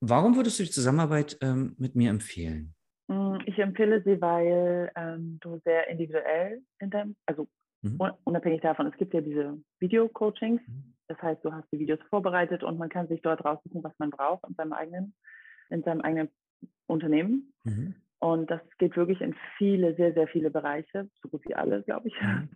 Warum 0.00 0.36
würdest 0.36 0.58
du 0.58 0.64
die 0.64 0.70
Zusammenarbeit 0.70 1.38
ähm, 1.42 1.76
mit 1.78 1.94
mir 1.94 2.10
empfehlen? 2.10 2.74
Hm, 3.08 3.40
ich 3.46 3.58
empfehle 3.58 4.02
sie, 4.02 4.20
weil 4.20 4.90
ähm, 4.96 5.38
du 5.40 5.60
sehr 5.64 5.88
individuell 5.88 6.62
in 6.80 6.90
deinem, 6.90 7.16
also 7.26 7.48
mhm. 7.82 8.00
unabhängig 8.24 8.62
davon, 8.62 8.86
es 8.86 8.96
gibt 8.96 9.14
ja 9.14 9.20
diese 9.20 9.58
Video-Coachings. 9.78 10.60
Mhm. 10.66 10.94
Das 11.08 11.20
heißt, 11.20 11.44
du 11.44 11.52
hast 11.52 11.70
die 11.72 11.78
Videos 11.78 12.00
vorbereitet 12.08 12.62
und 12.62 12.78
man 12.78 12.88
kann 12.88 13.06
sich 13.08 13.20
dort 13.22 13.44
raussuchen, 13.44 13.84
was 13.84 13.92
man 13.98 14.10
braucht 14.10 14.48
in 14.48 14.54
seinem 14.54 14.72
eigenen, 14.72 15.14
in 15.70 15.82
seinem 15.82 16.00
eigenen 16.00 16.28
Unternehmen. 16.86 17.52
Mhm. 17.64 17.94
Und 18.22 18.52
das 18.52 18.60
geht 18.78 18.96
wirklich 18.96 19.20
in 19.20 19.34
viele, 19.58 19.96
sehr, 19.96 20.12
sehr 20.14 20.28
viele 20.28 20.50
Bereiche, 20.50 21.08
so 21.20 21.28
gut 21.28 21.44
wie 21.44 21.56
alle, 21.56 21.82
glaube 21.82 22.06
ich. 22.06 22.14
Mhm. 22.22 22.50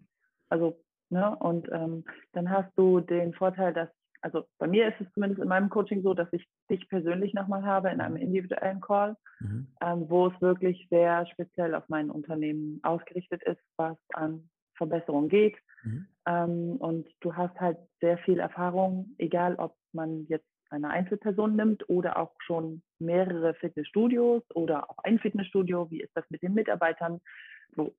Also, 0.49 0.81
ne, 1.11 1.35
und 1.41 1.69
ähm, 1.73 2.05
dann 2.35 2.49
hast 2.49 2.71
du 2.79 3.01
den 3.01 3.35
Vorteil, 3.35 3.75
dass 3.75 3.89
also 4.23 4.45
bei 4.59 4.69
mir 4.69 4.89
ist 4.89 5.01
es 5.01 5.13
zumindest 5.13 5.43
in 5.43 5.49
meinem 5.49 5.69
Coaching 5.69 6.03
so, 6.03 6.15
dass 6.15 6.33
ich 6.33 6.47
dich 6.71 6.89
persönlich 6.89 7.35
nochmal 7.35 7.65
habe 7.65 7.91
in 7.91 8.01
einem 8.01 8.17
individuellen 8.17 8.81
Call, 8.81 9.17
mhm. 9.41 9.67
ähm, 9.81 10.09
wo 10.09 10.29
es 10.29 10.41
wirklich 10.41 10.87
sehr 10.89 11.27
speziell 11.27 11.75
auf 11.75 11.89
mein 11.89 12.11
Unternehmen 12.11 12.79
ausgerichtet 12.83 13.43
ist, 13.43 13.61
was 13.77 13.97
an 14.15 14.49
Verbesserung 14.77 15.29
geht. 15.29 15.57
Mhm. 15.83 16.07
Ähm, 16.27 16.77
und 16.77 17.09
du 17.21 17.35
hast 17.35 17.59
halt 17.61 17.79
sehr 18.01 18.19
viel 18.19 18.39
Erfahrung, 18.39 19.15
egal 19.19 19.57
ob 19.57 19.75
man 19.93 20.27
jetzt 20.29 20.49
eine 20.71 20.91
Einzelperson 20.91 21.57
nimmt 21.57 21.89
oder 21.89 22.19
auch 22.19 22.35
schon 22.39 22.83
mehrere 22.99 23.55
Fitnessstudios 23.55 24.43
oder 24.55 24.91
auch 24.91 24.99
ein 25.05 25.19
Fitnessstudio. 25.19 25.91
Wie 25.91 26.01
ist 26.01 26.17
das 26.17 26.25
mit 26.31 26.43
den 26.43 26.55
Mitarbeitern? 26.55 27.21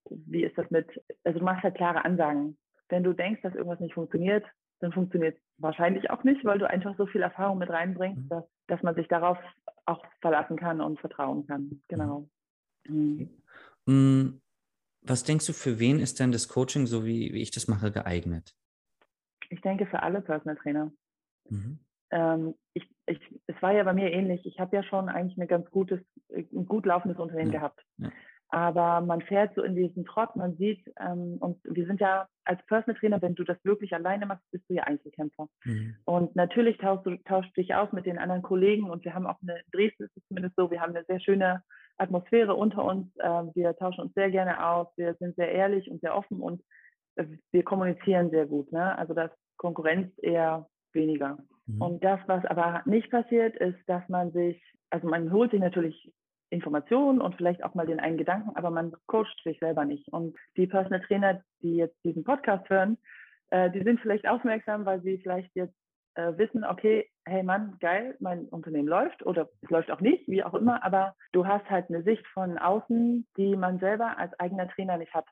Wie 0.10 0.44
ist 0.44 0.58
das 0.58 0.70
mit, 0.72 0.88
also 1.24 1.40
du 1.40 1.46
machst 1.46 1.64
halt 1.64 1.76
klare 1.76 2.04
Ansagen. 2.06 2.58
Wenn 2.90 3.04
du 3.04 3.14
denkst, 3.14 3.42
dass 3.42 3.54
irgendwas 3.54 3.80
nicht 3.80 3.94
funktioniert, 3.94 4.46
dann 4.80 4.92
funktioniert 4.92 5.38
es 5.38 5.44
wahrscheinlich 5.58 6.10
auch 6.10 6.24
nicht, 6.24 6.46
weil 6.46 6.60
du 6.60 6.70
einfach 6.70 6.96
so 6.98 7.06
viel 7.08 7.22
Erfahrung 7.22 7.58
mit 7.58 7.70
reinbringst, 7.70 8.24
mhm. 8.24 8.30
dass, 8.30 8.46
dass 8.68 8.84
man 8.84 8.96
sich 8.96 9.08
darauf 9.08 9.38
auch 9.86 10.04
verlassen 10.22 10.58
kann 10.58 10.82
und 10.82 11.00
vertrauen 11.00 11.46
kann. 11.48 11.82
Genau. 11.88 12.30
Mhm. 12.88 13.30
mhm. 13.86 14.42
Was 15.02 15.24
denkst 15.24 15.46
du, 15.46 15.54
für 15.54 15.80
wen 15.80 16.00
ist 16.00 16.20
denn 16.20 16.34
das 16.34 16.50
Coaching, 16.50 16.86
so 16.86 17.06
wie, 17.06 17.34
wie 17.34 17.42
ich 17.42 17.52
das 17.52 17.70
mache, 17.70 17.92
geeignet? 17.92 18.54
Ich 19.50 19.62
denke 19.62 19.86
für 19.86 20.04
alle 20.04 20.22
Personal 20.22 20.58
Trainer. 20.58 20.92
Mhm. 21.50 21.80
Ähm, 22.12 22.56
ich, 22.74 22.90
ich, 23.08 23.20
es 23.48 23.62
war 23.62 23.74
ja 23.74 23.84
bei 23.84 23.94
mir 23.94 24.12
ähnlich. 24.12 24.46
Ich 24.46 24.60
habe 24.60 24.76
ja 24.76 24.84
schon 24.84 25.10
eigentlich 25.10 25.38
ein 25.38 25.48
ganz 25.48 25.70
gutes, 25.72 26.00
ein 26.30 26.66
gut 26.66 26.86
laufendes 26.86 27.20
Unternehmen 27.20 27.52
ja. 27.52 27.60
gehabt. 27.60 27.82
Ja. 27.98 28.10
Aber 28.50 29.02
man 29.02 29.22
fährt 29.22 29.54
so 29.56 29.62
in 29.62 29.76
diesen 29.76 30.06
Trott, 30.06 30.36
man 30.38 30.56
sieht, 30.56 30.82
ähm, 31.02 31.38
und 31.40 31.60
wir 31.66 31.86
sind 31.86 32.00
ja 32.00 32.28
als 32.46 32.66
Personal 32.68 32.98
Trainer, 32.98 33.22
wenn 33.22 33.36
du 33.36 33.44
das 33.44 33.58
wirklich 33.66 33.94
alleine 33.94 34.26
machst, 34.26 34.44
bist 34.52 34.64
du 34.70 34.76
ja 34.76 34.84
Einzelkämpfer. 34.84 35.50
Mhm. 35.66 35.98
Und 36.06 36.36
natürlich 36.36 36.78
tauschst 36.78 37.06
du 37.06 37.18
tauschst 37.26 37.56
dich 37.58 37.76
aus 37.76 37.92
mit 37.92 38.06
den 38.06 38.18
anderen 38.18 38.42
Kollegen 38.42 38.90
und 38.90 39.04
wir 39.04 39.14
haben 39.14 39.28
auch 39.28 39.42
eine, 39.42 39.58
in 39.58 39.72
Dresden 39.74 40.04
ist 40.04 40.16
es 40.16 40.26
zumindest 40.28 40.56
so, 40.56 40.72
wir 40.72 40.80
haben 40.80 40.96
eine 40.96 41.04
sehr 41.06 41.20
schöne 41.20 41.62
Atmosphäre 41.98 42.56
unter 42.56 42.86
uns. 42.86 43.14
Äh, 43.18 43.44
wir 43.54 43.76
tauschen 43.76 44.02
uns 44.02 44.14
sehr 44.14 44.32
gerne 44.32 44.66
aus, 44.66 44.88
wir 44.96 45.16
sind 45.16 45.36
sehr 45.36 45.52
ehrlich 45.52 45.92
und 45.92 46.00
sehr 46.00 46.16
offen 46.16 46.40
und 46.40 46.62
äh, 47.16 47.26
wir 47.52 47.64
kommunizieren 47.64 48.30
sehr 48.30 48.46
gut. 48.46 48.72
Ne? 48.72 48.98
Also 48.98 49.14
das 49.14 49.32
Konkurrenz 49.58 50.14
eher 50.22 50.70
weniger. 50.94 51.38
Mhm. 51.68 51.82
Und 51.82 52.04
das, 52.04 52.20
was 52.28 52.46
aber 52.46 52.82
nicht 52.86 53.12
passiert, 53.12 53.56
ist, 53.58 53.78
dass 53.88 54.08
man 54.10 54.32
sich, 54.32 54.62
also 54.90 55.08
man 55.08 55.32
holt 55.32 55.52
sich 55.52 55.60
natürlich 55.60 56.12
Informationen 56.50 57.20
und 57.20 57.36
vielleicht 57.36 57.64
auch 57.64 57.76
mal 57.76 57.86
den 57.86 58.00
einen 58.00 58.18
Gedanken, 58.18 58.56
aber 58.56 58.70
man 58.70 58.94
coacht 59.06 59.42
sich 59.44 59.60
selber 59.60 59.86
nicht. 59.86 60.08
Und 60.10 60.36
die 60.56 60.68
Personal 60.68 61.02
Trainer, 61.02 61.42
die 61.62 61.76
jetzt 61.76 61.98
diesen 62.04 62.24
Podcast 62.24 62.70
hören, 62.70 62.98
äh, 63.50 63.70
die 63.72 63.84
sind 63.84 64.00
vielleicht 64.00 64.28
aufmerksam, 64.28 64.86
weil 64.86 65.02
sie 65.02 65.18
vielleicht 65.18 65.54
jetzt 65.56 65.76
äh, 66.16 66.38
wissen, 66.38 66.64
okay, 66.64 67.10
hey 67.26 67.44
Mann, 67.44 67.78
geil, 67.80 68.16
mein 68.20 68.46
Unternehmen 68.46 68.88
läuft 68.88 69.26
oder 69.26 69.50
es 69.62 69.70
läuft 69.70 69.92
auch 69.92 70.02
nicht, 70.02 70.28
wie 70.28 70.44
auch 70.44 70.54
immer, 70.54 70.84
aber 70.84 71.16
du 71.34 71.46
hast 71.46 71.70
halt 71.70 71.90
eine 71.90 72.04
Sicht 72.04 72.26
von 72.28 72.58
außen, 72.58 73.28
die 73.38 73.56
man 73.56 73.80
selber 73.80 74.18
als 74.18 74.38
eigener 74.40 74.70
Trainer 74.70 74.98
nicht 74.98 75.14
hat. 75.14 75.26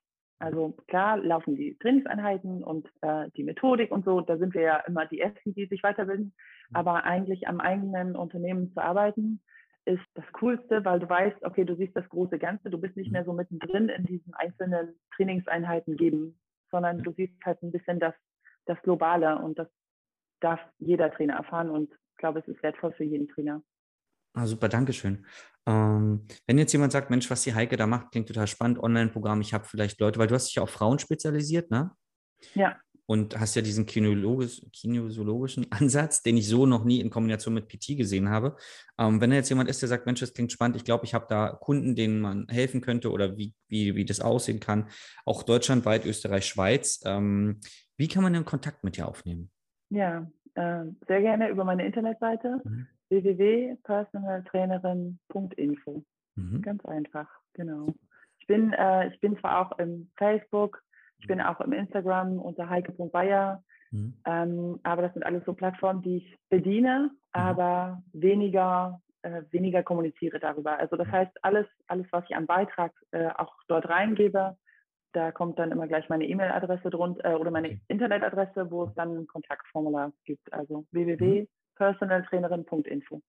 Also 0.45 0.75
klar 0.87 1.17
laufen 1.17 1.55
die 1.55 1.75
Trainingseinheiten 1.79 2.63
und 2.63 2.87
äh, 3.01 3.31
die 3.35 3.43
Methodik 3.43 3.91
und 3.91 4.05
so, 4.05 4.21
da 4.21 4.37
sind 4.37 4.53
wir 4.53 4.61
ja 4.61 4.77
immer 4.81 5.07
die 5.07 5.19
Ersten, 5.19 5.55
die 5.55 5.65
sich 5.65 5.81
weiterbilden, 5.81 6.35
mhm. 6.69 6.75
aber 6.75 7.03
eigentlich 7.03 7.47
am 7.47 7.59
eigenen 7.59 8.15
Unternehmen 8.15 8.71
zu 8.71 8.79
arbeiten, 8.79 9.41
ist 9.85 10.03
das 10.13 10.23
Coolste, 10.33 10.85
weil 10.85 10.99
du 10.99 11.09
weißt, 11.09 11.43
okay, 11.43 11.65
du 11.65 11.75
siehst 11.75 11.95
das 11.95 12.07
große 12.09 12.37
Ganze, 12.37 12.69
du 12.69 12.77
bist 12.77 12.95
nicht 12.95 13.11
mehr 13.11 13.25
so 13.25 13.33
mittendrin 13.33 13.89
in 13.89 14.03
diesen 14.03 14.35
einzelnen 14.35 14.93
Trainingseinheiten 15.15 15.97
geben, 15.97 16.39
sondern 16.69 17.01
du 17.01 17.11
siehst 17.13 17.33
halt 17.43 17.63
ein 17.63 17.71
bisschen 17.71 17.99
das, 17.99 18.13
das 18.67 18.79
Globale 18.83 19.39
und 19.39 19.57
das 19.57 19.67
darf 20.41 20.59
jeder 20.77 21.11
Trainer 21.11 21.37
erfahren 21.37 21.71
und 21.71 21.91
ich 21.91 22.17
glaube, 22.17 22.37
es 22.37 22.47
ist 22.47 22.61
wertvoll 22.61 22.91
für 22.91 23.03
jeden 23.03 23.29
Trainer. 23.29 23.63
Ah, 24.35 24.45
super, 24.45 24.69
Dankeschön. 24.69 25.25
Ähm, 25.65 26.27
wenn 26.45 26.57
jetzt 26.57 26.73
jemand 26.73 26.91
sagt, 26.91 27.09
Mensch, 27.09 27.29
was 27.31 27.43
die 27.43 27.55
Heike 27.55 27.77
da 27.77 27.87
macht, 27.87 28.11
klingt 28.11 28.27
total 28.27 28.47
spannend, 28.47 28.79
Online-Programm, 28.79 29.41
ich 29.41 29.53
habe 29.53 29.65
vielleicht 29.65 29.99
Leute, 29.99 30.19
weil 30.19 30.27
du 30.27 30.35
hast 30.35 30.47
dich 30.47 30.55
ja 30.55 30.63
auf 30.63 30.69
Frauen 30.69 30.99
spezialisiert, 30.99 31.71
ne? 31.71 31.91
Ja 32.53 32.77
und 33.05 33.39
hast 33.39 33.55
ja 33.55 33.61
diesen 33.61 33.85
kinesiologischen 33.85 35.67
Ansatz, 35.71 36.23
den 36.23 36.37
ich 36.37 36.47
so 36.47 36.65
noch 36.65 36.85
nie 36.85 36.99
in 36.99 37.09
Kombination 37.09 37.53
mit 37.53 37.67
PT 37.67 37.97
gesehen 37.97 38.29
habe. 38.29 38.55
Ähm, 38.97 39.21
wenn 39.21 39.29
da 39.29 39.35
jetzt 39.35 39.49
jemand 39.49 39.69
ist, 39.69 39.81
der 39.81 39.89
sagt, 39.89 40.05
Mensch, 40.05 40.19
das 40.19 40.33
klingt 40.33 40.51
spannend, 40.51 40.75
ich 40.75 40.83
glaube, 40.83 41.05
ich 41.05 41.13
habe 41.13 41.25
da 41.29 41.49
Kunden, 41.49 41.95
denen 41.95 42.19
man 42.19 42.47
helfen 42.49 42.81
könnte 42.81 43.11
oder 43.11 43.37
wie, 43.37 43.53
wie, 43.67 43.95
wie 43.95 44.05
das 44.05 44.21
aussehen 44.21 44.59
kann, 44.59 44.89
auch 45.25 45.43
deutschlandweit, 45.43 46.05
Österreich, 46.05 46.45
Schweiz. 46.45 47.01
Ähm, 47.05 47.59
wie 47.97 48.07
kann 48.07 48.23
man 48.23 48.33
den 48.33 48.45
Kontakt 48.45 48.83
mit 48.83 48.97
dir 48.97 49.07
aufnehmen? 49.07 49.51
Ja, 49.89 50.29
äh, 50.55 50.85
sehr 51.07 51.21
gerne 51.21 51.49
über 51.49 51.63
meine 51.63 51.85
Internetseite 51.85 52.61
mhm. 52.63 52.87
www.personaltrainerin.info. 53.23 56.03
Mhm. 56.35 56.61
Ganz 56.61 56.85
einfach, 56.85 57.29
genau. 57.53 57.87
Ich 58.39 58.47
bin, 58.47 58.73
äh, 58.73 59.07
ich 59.07 59.17
bin 59.21 59.37
zwar 59.39 59.61
auch 59.61 59.79
im 59.79 60.11
Facebook, 60.17 60.83
ich 61.19 61.27
bin 61.27 61.41
auch 61.41 61.59
im 61.61 61.73
Instagram 61.73 62.39
unter 62.39 62.69
heike.bayer. 62.69 63.63
Mhm. 63.91 64.13
Ähm, 64.25 64.79
aber 64.83 65.03
das 65.03 65.13
sind 65.13 65.23
alles 65.23 65.45
so 65.45 65.53
Plattformen, 65.53 66.01
die 66.01 66.17
ich 66.17 66.37
bediene, 66.49 67.11
mhm. 67.11 67.17
aber 67.31 68.03
weniger, 68.13 69.01
äh, 69.21 69.43
weniger 69.51 69.83
kommuniziere 69.83 70.39
darüber. 70.39 70.77
Also 70.77 70.97
das 70.97 71.07
heißt, 71.07 71.31
alles, 71.43 71.65
alles, 71.87 72.07
was 72.11 72.25
ich 72.29 72.35
an 72.35 72.45
Beitrag 72.45 72.91
äh, 73.11 73.29
auch 73.29 73.55
dort 73.67 73.87
reingebe, 73.87 74.57
da 75.13 75.31
kommt 75.31 75.57
dann 75.57 75.71
immer 75.71 75.87
gleich 75.87 76.09
meine 76.09 76.25
E-Mail-Adresse 76.25 76.89
drunter 76.89 77.23
äh, 77.23 77.35
oder 77.35 77.49
meine. 77.49 77.79
Internetadresse, 77.87 78.69
wo 78.69 78.83
es 78.83 78.93
dann 78.95 79.19
ein 79.19 79.27
Kontaktformular 79.27 80.11
gibt. 80.25 80.51
Also 80.51 80.85
mhm. 80.91 81.47
www.personaltrainerin.info. 81.77 83.21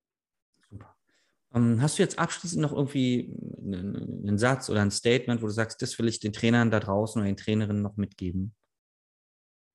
Ähm, 1.55 1.81
hast 1.81 1.99
du 1.99 2.03
jetzt 2.03 2.19
abschließend 2.19 2.61
noch 2.61 2.73
irgendwie 2.73 3.33
einen 3.63 4.39
Satz 4.39 4.69
oder 4.69 4.83
ein 4.83 4.91
Statement, 4.91 5.43
wo 5.43 5.47
du 5.47 5.53
sagst, 5.53 5.81
das 5.81 5.99
will 5.99 6.09
ich 6.09 6.21
den 6.21 6.33
Trainern 6.33 6.71
da 6.71 6.81
draußen 6.81 7.21
oder 7.21 7.31
den 7.31 7.37
Trainerinnen 7.37 7.83
noch 7.83 7.97
mitgeben? 7.97 8.55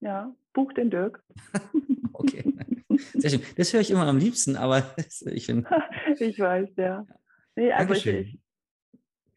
Ja, 0.02 0.34
buch 0.54 0.74
den 0.74 0.90
Dirk. 0.90 1.24
okay. 2.14 2.54
Sehr 3.14 3.30
schön. 3.30 3.42
Das 3.56 3.72
höre 3.74 3.82
ich 3.82 3.92
immer 3.92 4.08
am 4.08 4.18
liebsten, 4.18 4.56
aber 4.56 4.84
ich 5.26 5.46
finde. 5.46 5.70
ich 6.20 6.40
weiß, 6.40 6.70
ja. 6.78 7.06
Nee, 7.56 7.72
also 7.72 7.94
ich, 7.94 8.08
ich, 8.08 8.40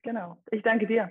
genau. 0.03 0.39
Ich 0.51 0.63
danke 0.63 0.87
dir. 0.87 1.11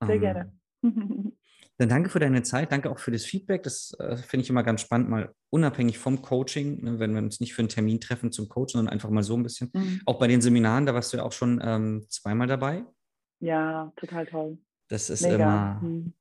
Sehr 0.00 0.08
um, 0.08 0.10
ähm, 0.10 0.20
gerne. 0.20 1.32
Dann 1.80 1.88
danke 1.88 2.10
für 2.10 2.18
deine 2.18 2.42
Zeit, 2.42 2.72
danke 2.72 2.90
auch 2.90 2.98
für 2.98 3.10
das 3.10 3.24
Feedback. 3.24 3.62
Das 3.62 3.96
äh, 3.98 4.14
finde 4.18 4.44
ich 4.44 4.50
immer 4.50 4.62
ganz 4.62 4.82
spannend, 4.82 5.08
mal 5.08 5.34
unabhängig 5.48 5.96
vom 5.96 6.20
Coaching, 6.20 6.84
ne, 6.84 6.98
wenn 6.98 7.14
wir 7.14 7.22
uns 7.22 7.40
nicht 7.40 7.54
für 7.54 7.62
einen 7.62 7.70
Termin 7.70 8.02
treffen 8.02 8.32
zum 8.32 8.50
Coach, 8.50 8.74
sondern 8.74 8.92
einfach 8.92 9.08
mal 9.08 9.22
so 9.22 9.34
ein 9.34 9.42
bisschen. 9.42 9.70
Mhm. 9.72 10.02
Auch 10.04 10.18
bei 10.18 10.26
den 10.26 10.42
Seminaren, 10.42 10.84
da 10.84 10.92
warst 10.92 11.10
du 11.10 11.16
ja 11.16 11.22
auch 11.22 11.32
schon 11.32 11.58
ähm, 11.64 12.04
zweimal 12.10 12.48
dabei. 12.48 12.84
Ja, 13.38 13.90
total 13.96 14.26
toll. 14.26 14.58
Das 14.88 15.08
ist 15.08 15.22
Mega. 15.22 15.36
immer, 15.36 15.80
mhm. 15.80 16.12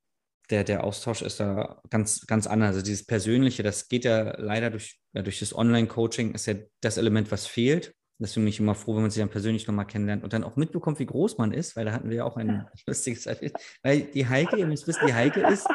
der, 0.50 0.63
der 0.63 0.86
Austausch 0.86 1.22
ist 1.22 1.41
da 1.41 1.82
ganz, 1.89 2.26
ganz 2.26 2.48
anders. 2.48 2.69
Also 2.69 2.82
dieses 2.82 3.06
Persönliche, 3.06 3.62
das 3.62 3.89
geht 3.89 4.06
ja 4.06 4.39
leider 4.39 4.69
durch, 4.69 5.02
ja, 5.12 5.24
durch 5.24 5.39
das 5.39 5.54
Online-Coaching, 5.54 6.36
ist 6.36 6.45
ja 6.45 6.54
das 6.80 6.95
Element, 6.95 7.34
was 7.34 7.48
fehlt. 7.48 7.93
Deswegen 8.21 8.43
bin 8.43 8.49
ich 8.49 8.60
immer 8.60 8.75
froh, 8.75 8.95
wenn 8.95 9.03
man 9.03 9.12
sich 9.12 9.21
dann 9.21 9.29
persönlich 9.29 9.65
nochmal 9.65 9.86
kennenlernt 9.88 10.23
und 10.23 10.34
dann 10.34 10.43
auch 10.43 10.58
mitbekommt, 10.58 10.99
wie 10.99 11.05
groß 11.05 11.38
man 11.38 11.53
ist, 11.53 11.77
weil 11.77 11.86
da 11.86 11.93
hatten 11.93 12.10
wir 12.10 12.17
ja 12.17 12.23
auch 12.25 12.36
ein 12.36 12.67
lustiges 12.86 13.25
Erlebnis. 13.25 13.79
Weil 13.82 14.01
die 14.01 14.27
Heike, 14.27 14.58
ihr 14.58 14.67
müsst 14.67 14.88
wissen, 14.88 15.08
die 15.08 15.13
Heike 15.13 15.41
ist 15.47 15.67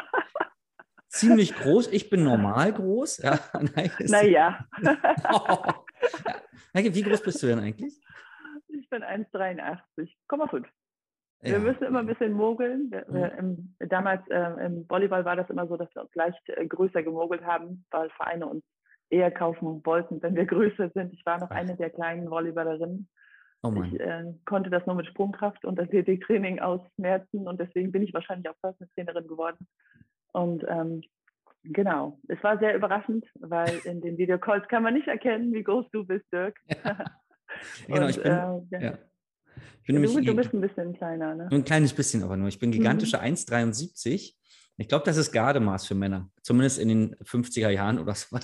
ziemlich 1.07 1.55
groß. 1.55 1.87
Ich 1.87 2.11
bin 2.11 2.23
normal 2.23 2.71
groß. 2.73 3.17
Ja, 3.17 3.39
naja. 3.99 4.59
oh. 5.33 5.47
ja. 5.49 5.83
Heike, 6.75 6.93
wie 6.93 7.01
groß 7.01 7.23
bist 7.23 7.41
du 7.41 7.47
denn 7.47 7.59
eigentlich? 7.59 7.99
Ich 8.67 8.89
bin 8.89 9.01
1,83,5. 9.01 10.65
Wir 11.41 11.51
ja. 11.51 11.59
müssen 11.59 11.83
immer 11.83 11.99
ein 11.99 12.07
bisschen 12.07 12.33
mogeln. 12.33 12.91
Wir, 12.91 13.33
mhm. 13.41 13.75
im, 13.79 13.89
damals 13.89 14.27
äh, 14.29 14.65
im 14.65 14.87
Volleyball 14.87 15.25
war 15.25 15.35
das 15.35 15.49
immer 15.49 15.67
so, 15.67 15.77
dass 15.77 15.93
wir 15.95 16.03
uns 16.03 16.13
leicht 16.13 16.47
äh, 16.49 16.67
größer 16.67 17.01
gemogelt 17.01 17.43
haben, 17.43 17.85
weil 17.89 18.09
Vereine 18.11 18.45
uns 18.47 18.63
eher 19.09 19.31
kaufen 19.31 19.85
wollten, 19.85 20.21
wenn 20.21 20.35
wir 20.35 20.45
größer 20.45 20.89
sind. 20.93 21.13
Ich 21.13 21.25
war 21.25 21.39
noch 21.39 21.51
eine 21.51 21.75
der 21.75 21.89
kleinen 21.89 22.29
Volleyballerinnen. 22.29 23.07
Oh 23.63 23.73
ich 23.83 23.99
äh, 23.99 24.25
konnte 24.45 24.69
das 24.69 24.85
nur 24.85 24.95
mit 24.95 25.07
Sprungkraft 25.07 25.65
und 25.65 25.79
Athletiktraining 25.79 26.59
ausmerzen 26.59 27.47
und 27.47 27.59
deswegen 27.59 27.91
bin 27.91 28.03
ich 28.03 28.13
wahrscheinlich 28.13 28.47
auch 28.47 28.59
Personal 28.61 28.89
Trainerin 28.93 29.27
geworden. 29.27 29.67
Und 30.33 30.63
ähm, 30.67 31.01
genau, 31.63 32.19
es 32.27 32.43
war 32.43 32.59
sehr 32.59 32.75
überraschend, 32.75 33.25
weil 33.35 33.79
in 33.85 34.01
den 34.01 34.17
Videocalls 34.17 34.67
kann 34.67 34.83
man 34.83 34.93
nicht 34.93 35.07
erkennen, 35.07 35.51
wie 35.53 35.63
groß 35.63 35.85
du 35.91 36.05
bist, 36.05 36.25
Dirk. 36.31 36.59
Ja. 36.67 37.05
genau, 37.87 38.01
und, 38.03 38.09
ich 38.09 38.21
bin, 38.21 38.31
äh, 38.31 38.83
ja. 38.85 38.97
Ich 39.81 39.87
bin 39.87 40.01
du, 40.01 40.21
du 40.21 40.35
bist 40.35 40.53
ein 40.53 40.61
bisschen 40.61 40.93
kleiner, 40.93 41.35
ne? 41.35 41.47
Ein 41.51 41.63
kleines 41.63 41.93
bisschen 41.93 42.23
aber 42.23 42.37
nur. 42.37 42.47
Ich 42.47 42.59
bin 42.59 42.71
gigantische 42.71 43.17
mhm. 43.17 43.23
1,73 43.23 44.35
ich 44.77 44.87
glaube, 44.89 45.05
das 45.05 45.17
ist 45.17 45.31
Gardemaß 45.31 45.85
für 45.85 45.95
Männer. 45.95 46.29
Zumindest 46.41 46.79
in 46.79 46.89
den 46.89 47.15
50er 47.17 47.69
Jahren 47.69 47.99
oder 47.99 48.13
so. 48.15 48.37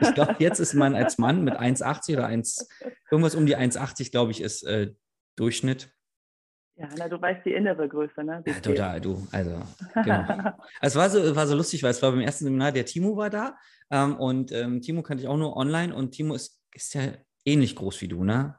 Ich 0.00 0.14
glaube, 0.14 0.36
jetzt 0.38 0.58
ist 0.58 0.74
man 0.74 0.94
als 0.94 1.18
Mann 1.18 1.44
mit 1.44 1.54
1,80 1.54 2.14
oder 2.14 2.26
1, 2.26 2.68
irgendwas 3.10 3.34
um 3.34 3.46
die 3.46 3.56
1,80, 3.56 4.10
glaube 4.10 4.32
ich, 4.32 4.40
ist 4.40 4.64
äh, 4.64 4.92
Durchschnitt. 5.36 5.92
Ja, 6.76 6.88
na, 6.96 7.08
du 7.08 7.20
weißt 7.20 7.44
die 7.44 7.52
innere 7.52 7.86
Größe, 7.86 8.24
ne? 8.24 8.42
ja, 8.46 8.54
total, 8.54 9.00
du. 9.00 9.26
Also, 9.30 9.60
genau. 9.94 10.54
es 10.80 10.96
war 10.96 11.10
so, 11.10 11.36
war 11.36 11.46
so 11.46 11.54
lustig, 11.54 11.82
weil 11.82 11.90
es 11.90 12.02
war 12.02 12.10
beim 12.10 12.22
ersten 12.22 12.44
Seminar, 12.44 12.72
der 12.72 12.86
Timo 12.86 13.16
war 13.16 13.30
da. 13.30 13.56
Ähm, 13.90 14.16
und 14.16 14.52
ähm, 14.52 14.80
Timo 14.80 15.02
kannte 15.02 15.22
ich 15.22 15.28
auch 15.28 15.36
nur 15.36 15.56
online 15.56 15.94
und 15.94 16.12
Timo 16.12 16.34
ist, 16.34 16.60
ist 16.74 16.94
ja 16.94 17.12
ähnlich 17.44 17.76
groß 17.76 18.00
wie 18.00 18.08
du, 18.08 18.24
ne? 18.24 18.58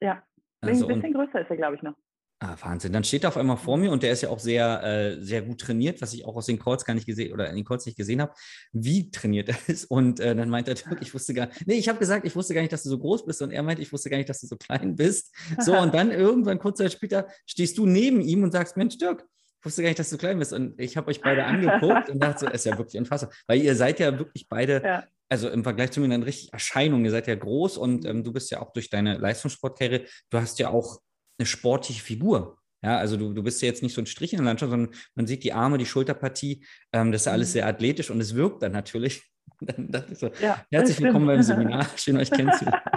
Ja, 0.00 0.22
also, 0.62 0.88
ein 0.88 0.94
bisschen 0.94 1.14
größer 1.14 1.42
ist 1.42 1.50
er, 1.50 1.56
glaube 1.56 1.76
ich, 1.76 1.82
noch. 1.82 1.94
Ah, 2.42 2.56
Wahnsinn. 2.62 2.94
Dann 2.94 3.04
steht 3.04 3.24
er 3.24 3.28
auf 3.28 3.36
einmal 3.36 3.58
vor 3.58 3.76
mir 3.76 3.92
und 3.92 4.02
der 4.02 4.12
ist 4.12 4.22
ja 4.22 4.30
auch 4.30 4.38
sehr, 4.38 4.82
äh, 4.82 5.22
sehr 5.22 5.42
gut 5.42 5.60
trainiert, 5.60 6.00
was 6.00 6.14
ich 6.14 6.24
auch 6.24 6.36
aus 6.36 6.46
den 6.46 6.58
Calls 6.58 6.86
gar 6.86 6.94
nicht 6.94 7.04
gesehen 7.04 7.34
oder 7.34 7.50
in 7.50 7.54
den 7.54 7.66
Calls 7.66 7.84
nicht 7.84 7.98
gesehen 7.98 8.22
habe, 8.22 8.32
wie 8.72 9.10
trainiert 9.10 9.50
er 9.50 9.56
ist. 9.66 9.84
Und 9.84 10.20
äh, 10.20 10.34
dann 10.34 10.48
meint 10.48 10.66
er, 10.66 10.74
ich 11.02 11.12
wusste 11.12 11.34
gar 11.34 11.48
nicht, 11.48 11.66
nee, 11.66 11.74
ich 11.74 11.90
habe 11.90 11.98
gesagt, 11.98 12.24
ich 12.24 12.34
wusste 12.34 12.54
gar 12.54 12.62
nicht, 12.62 12.72
dass 12.72 12.82
du 12.82 12.88
so 12.88 12.98
groß 12.98 13.26
bist. 13.26 13.42
Und 13.42 13.50
er 13.50 13.62
meint, 13.62 13.78
ich 13.78 13.92
wusste 13.92 14.08
gar 14.08 14.16
nicht, 14.16 14.30
dass 14.30 14.40
du 14.40 14.46
so 14.46 14.56
klein 14.56 14.96
bist. 14.96 15.34
So, 15.58 15.76
und 15.76 15.92
dann 15.94 16.10
irgendwann 16.10 16.58
kurz 16.58 16.78
Zeit 16.78 16.92
später 16.92 17.28
stehst 17.44 17.76
du 17.76 17.84
neben 17.84 18.22
ihm 18.22 18.42
und 18.42 18.52
sagst, 18.52 18.74
Mensch, 18.74 18.96
Dirk, 18.96 19.22
ich 19.58 19.66
wusste 19.66 19.82
gar 19.82 19.90
nicht, 19.90 19.98
dass 19.98 20.08
du 20.08 20.16
klein 20.16 20.38
bist. 20.38 20.54
Und 20.54 20.80
ich 20.80 20.96
habe 20.96 21.08
euch 21.08 21.20
beide 21.20 21.44
angeguckt 21.44 22.08
und 22.08 22.22
dachte 22.22 22.46
so, 22.46 22.50
ist 22.50 22.64
ja 22.64 22.78
wirklich 22.78 22.98
unfassbar. 22.98 23.30
Weil 23.48 23.60
ihr 23.60 23.76
seid 23.76 24.00
ja 24.00 24.18
wirklich 24.18 24.48
beide, 24.48 24.82
ja. 24.82 25.04
also 25.28 25.50
im 25.50 25.62
Vergleich 25.62 25.90
zu 25.90 26.00
mir 26.00 26.06
eine 26.06 26.24
richtige 26.24 26.54
Erscheinung. 26.54 27.04
Ihr 27.04 27.10
seid 27.10 27.26
ja 27.26 27.34
groß 27.34 27.76
und 27.76 28.06
ähm, 28.06 28.24
du 28.24 28.32
bist 28.32 28.50
ja 28.50 28.62
auch 28.62 28.72
durch 28.72 28.88
deine 28.88 29.18
Leistungssportkarriere, 29.18 30.06
du 30.30 30.38
hast 30.38 30.58
ja 30.58 30.70
auch 30.70 31.00
eine 31.40 31.46
sportliche 31.46 32.02
Figur. 32.02 32.58
Ja, 32.82 32.96
also 32.96 33.16
du, 33.16 33.32
du 33.34 33.42
bist 33.42 33.60
ja 33.60 33.68
jetzt 33.68 33.82
nicht 33.82 33.94
so 33.94 34.00
ein 34.00 34.06
Strich 34.06 34.32
in 34.32 34.38
der 34.38 34.46
Landschaft, 34.46 34.70
sondern 34.70 34.94
man 35.14 35.26
sieht 35.26 35.44
die 35.44 35.52
Arme, 35.52 35.78
die 35.78 35.86
Schulterpartie. 35.86 36.64
Ähm, 36.92 37.12
das 37.12 37.22
ist 37.22 37.26
ja 37.26 37.32
alles 37.32 37.48
mhm. 37.48 37.52
sehr 37.52 37.66
athletisch 37.66 38.10
und 38.10 38.20
es 38.20 38.34
wirkt 38.34 38.62
dann 38.62 38.72
natürlich. 38.72 39.26
Dann 39.60 39.90
dachte 39.90 40.12
ich 40.12 40.18
so, 40.18 40.30
ja, 40.40 40.64
herzlich 40.70 41.00
willkommen 41.02 41.26
beim 41.26 41.42
Seminar. 41.42 41.86
Schön, 41.96 42.16
euch 42.16 42.30
kennenzulernen. 42.30 42.80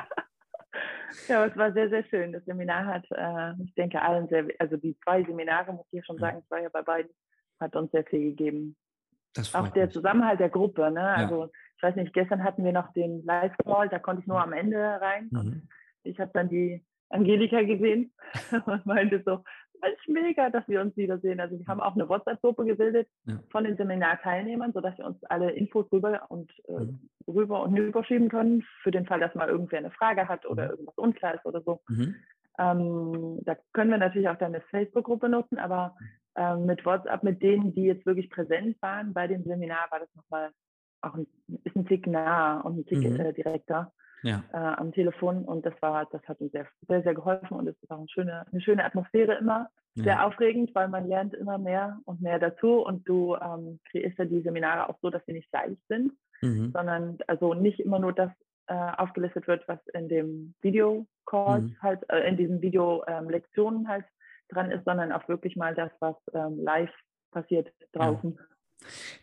Ja, 1.30 1.46
es 1.46 1.56
war 1.56 1.72
sehr, 1.72 1.88
sehr 1.88 2.04
schön. 2.06 2.34
Das 2.34 2.44
Seminar 2.44 2.86
hat, 2.86 3.06
äh, 3.12 3.54
ich 3.64 3.74
denke, 3.76 4.02
allen 4.02 4.28
sehr, 4.28 4.46
also 4.60 4.76
die 4.76 4.98
zwei 5.06 5.24
Seminare, 5.24 5.72
muss 5.72 5.86
ich 5.92 6.06
schon 6.06 6.18
sagen, 6.18 6.42
ich 6.44 6.52
war 6.52 6.60
ja 6.60 6.68
bei 6.68 6.82
beiden, 6.82 7.12
hat 7.62 7.76
uns 7.78 7.92
sehr 7.92 8.04
viel 8.04 8.32
gegeben. 8.32 8.76
Auch 9.54 9.70
der 9.70 9.86
mich. 9.86 9.94
Zusammenhalt 9.94 10.42
der 10.42 10.50
Gruppe, 10.50 10.92
ne? 10.92 11.00
Ja. 11.00 11.14
Also 11.14 11.50
ich 11.78 11.84
weiß 11.84 11.96
nicht, 11.96 12.14
gestern 12.14 12.44
hatten 12.44 12.66
wir 12.66 12.74
noch 12.74 12.92
den 12.92 13.24
Live-Call, 13.24 13.88
da 13.88 14.00
konnte 14.00 14.22
ich 14.22 14.28
nur 14.28 14.42
am 14.42 14.52
Ende 14.52 14.78
rein. 14.78 15.30
Mhm. 15.32 15.68
Ich 16.04 16.20
habe 16.20 16.32
dann 16.34 16.50
die 16.50 16.84
Angelika 17.10 17.62
gesehen 17.62 18.12
und 18.66 18.86
meinte 18.86 19.22
so, 19.26 19.44
ist 19.92 20.08
mega, 20.08 20.50
dass 20.50 20.68
wir 20.68 20.82
uns 20.82 20.96
wiedersehen. 20.96 21.40
Also 21.40 21.60
wir 21.60 21.68
haben 21.68 21.82
auch 21.82 21.96
eine 21.96 22.08
WhatsApp-Gruppe 22.08 22.66
gebildet 22.66 23.08
ja. 23.26 23.40
von 23.52 23.64
den 23.64 23.78
Seminarteilnehmern, 23.78 24.74
sodass 24.74 24.98
wir 24.98 25.06
uns 25.06 25.24
alle 25.26 25.52
Infos 25.52 25.92
rüber 25.92 26.26
und 26.30 26.52
äh, 26.68 26.80
mhm. 26.80 27.00
rüber 27.28 27.64
und 27.64 27.76
überschieben 27.76 28.30
können, 28.30 28.64
für 28.82 28.92
den 28.92 29.06
Fall, 29.06 29.20
dass 29.20 29.36
mal 29.36 29.50
irgendwer 29.50 29.80
eine 29.80 29.92
Frage 29.92 30.28
hat 30.28 30.46
oder 30.46 30.66
mhm. 30.66 30.72
irgendwas 30.72 30.98
unklar 30.98 31.36
ist 31.36 31.46
oder 31.46 31.62
so. 31.62 31.82
Mhm. 31.90 32.16
Ähm, 32.60 33.40
da 33.44 33.58
können 33.74 33.92
wir 33.92 33.98
natürlich 33.98 34.30
auch 34.30 34.38
dann 34.38 34.54
eine 34.54 34.64
Facebook-Gruppe 34.70 35.28
nutzen, 35.28 35.58
aber 35.58 35.96
ähm, 36.36 36.66
mit 36.66 36.86
WhatsApp, 36.86 37.24
mit 37.24 37.42
denen, 37.42 37.74
die 37.74 37.86
jetzt 37.86 38.06
wirklich 38.06 38.30
präsent 38.30 38.82
waren 38.82 39.14
bei 39.14 39.28
dem 39.28 39.44
Seminar, 39.44 39.88
war 39.90 40.00
das 40.00 40.14
nochmal 40.16 40.52
auch 41.02 41.16
ein, 41.16 41.28
ist 41.64 41.76
ein 41.76 41.86
Tick 41.86 42.08
nah 42.08 42.62
und 42.62 42.80
ein 42.80 42.86
Tick 42.86 43.00
mhm. 43.00 43.20
äh, 43.20 43.34
direkter 43.34 43.92
ja. 44.24 44.44
äh, 44.52 44.58
am 44.58 44.92
Telefon 44.92 45.46
und 45.46 45.66
das 45.66 45.74
war, 45.82 46.06
das 46.12 46.22
hat 46.28 46.40
uns 46.42 46.52
sehr, 46.52 46.68
sehr, 46.88 47.04
sehr 47.04 47.14
geholfen 47.14 47.56
und 47.58 47.68
es 47.68 47.76
ist 47.82 47.92
auch 47.92 48.00
eine 48.00 48.10
schöne, 48.10 48.46
eine 48.52 48.62
schöne 48.62 48.84
Atmosphäre 48.84 49.36
immer. 49.36 49.70
Ja. 49.96 50.04
Sehr 50.06 50.26
aufregend, 50.26 50.74
weil 50.74 50.88
man 50.88 51.08
lernt 51.08 51.36
immer 51.36 51.60
mehr 51.60 52.00
und 52.06 52.20
mehr 52.20 52.40
dazu 52.40 52.84
und 52.84 53.08
du 53.08 53.36
ähm, 53.36 53.80
kreierst 53.92 54.18
ja 54.18 54.26
die 54.26 54.42
Seminare 54.42 54.90
auch 54.90 54.98
so, 55.04 55.12
dass 55.12 55.24
sie 55.28 55.34
nicht 55.34 55.52
gleich 55.52 55.78
sind, 55.88 56.14
mhm. 56.42 56.72
sondern 56.72 57.20
also 57.28 57.54
nicht 57.54 57.80
immer 57.80 58.00
nur 58.00 58.12
das 58.12 58.32
äh, 58.68 58.74
aufgelistet 58.74 59.48
wird, 59.48 59.68
was 59.68 59.80
in 59.94 60.10
dem 60.10 60.56
Video-Call 60.62 61.62
mhm. 61.62 61.76
halt, 61.82 62.10
äh, 62.10 62.28
in 62.28 62.38
diesen 62.38 62.62
Video-Lektionen 62.62 63.82
ähm, 63.82 63.88
halt 63.88 64.06
dran 64.50 64.72
ist, 64.72 64.86
sondern 64.86 65.12
auch 65.12 65.28
wirklich 65.28 65.56
mal 65.56 65.76
das, 65.76 65.92
was 66.00 66.16
ähm, 66.34 66.64
live 66.64 66.94
passiert 67.32 67.72
draußen. 67.92 68.36
Ja. 68.36 68.53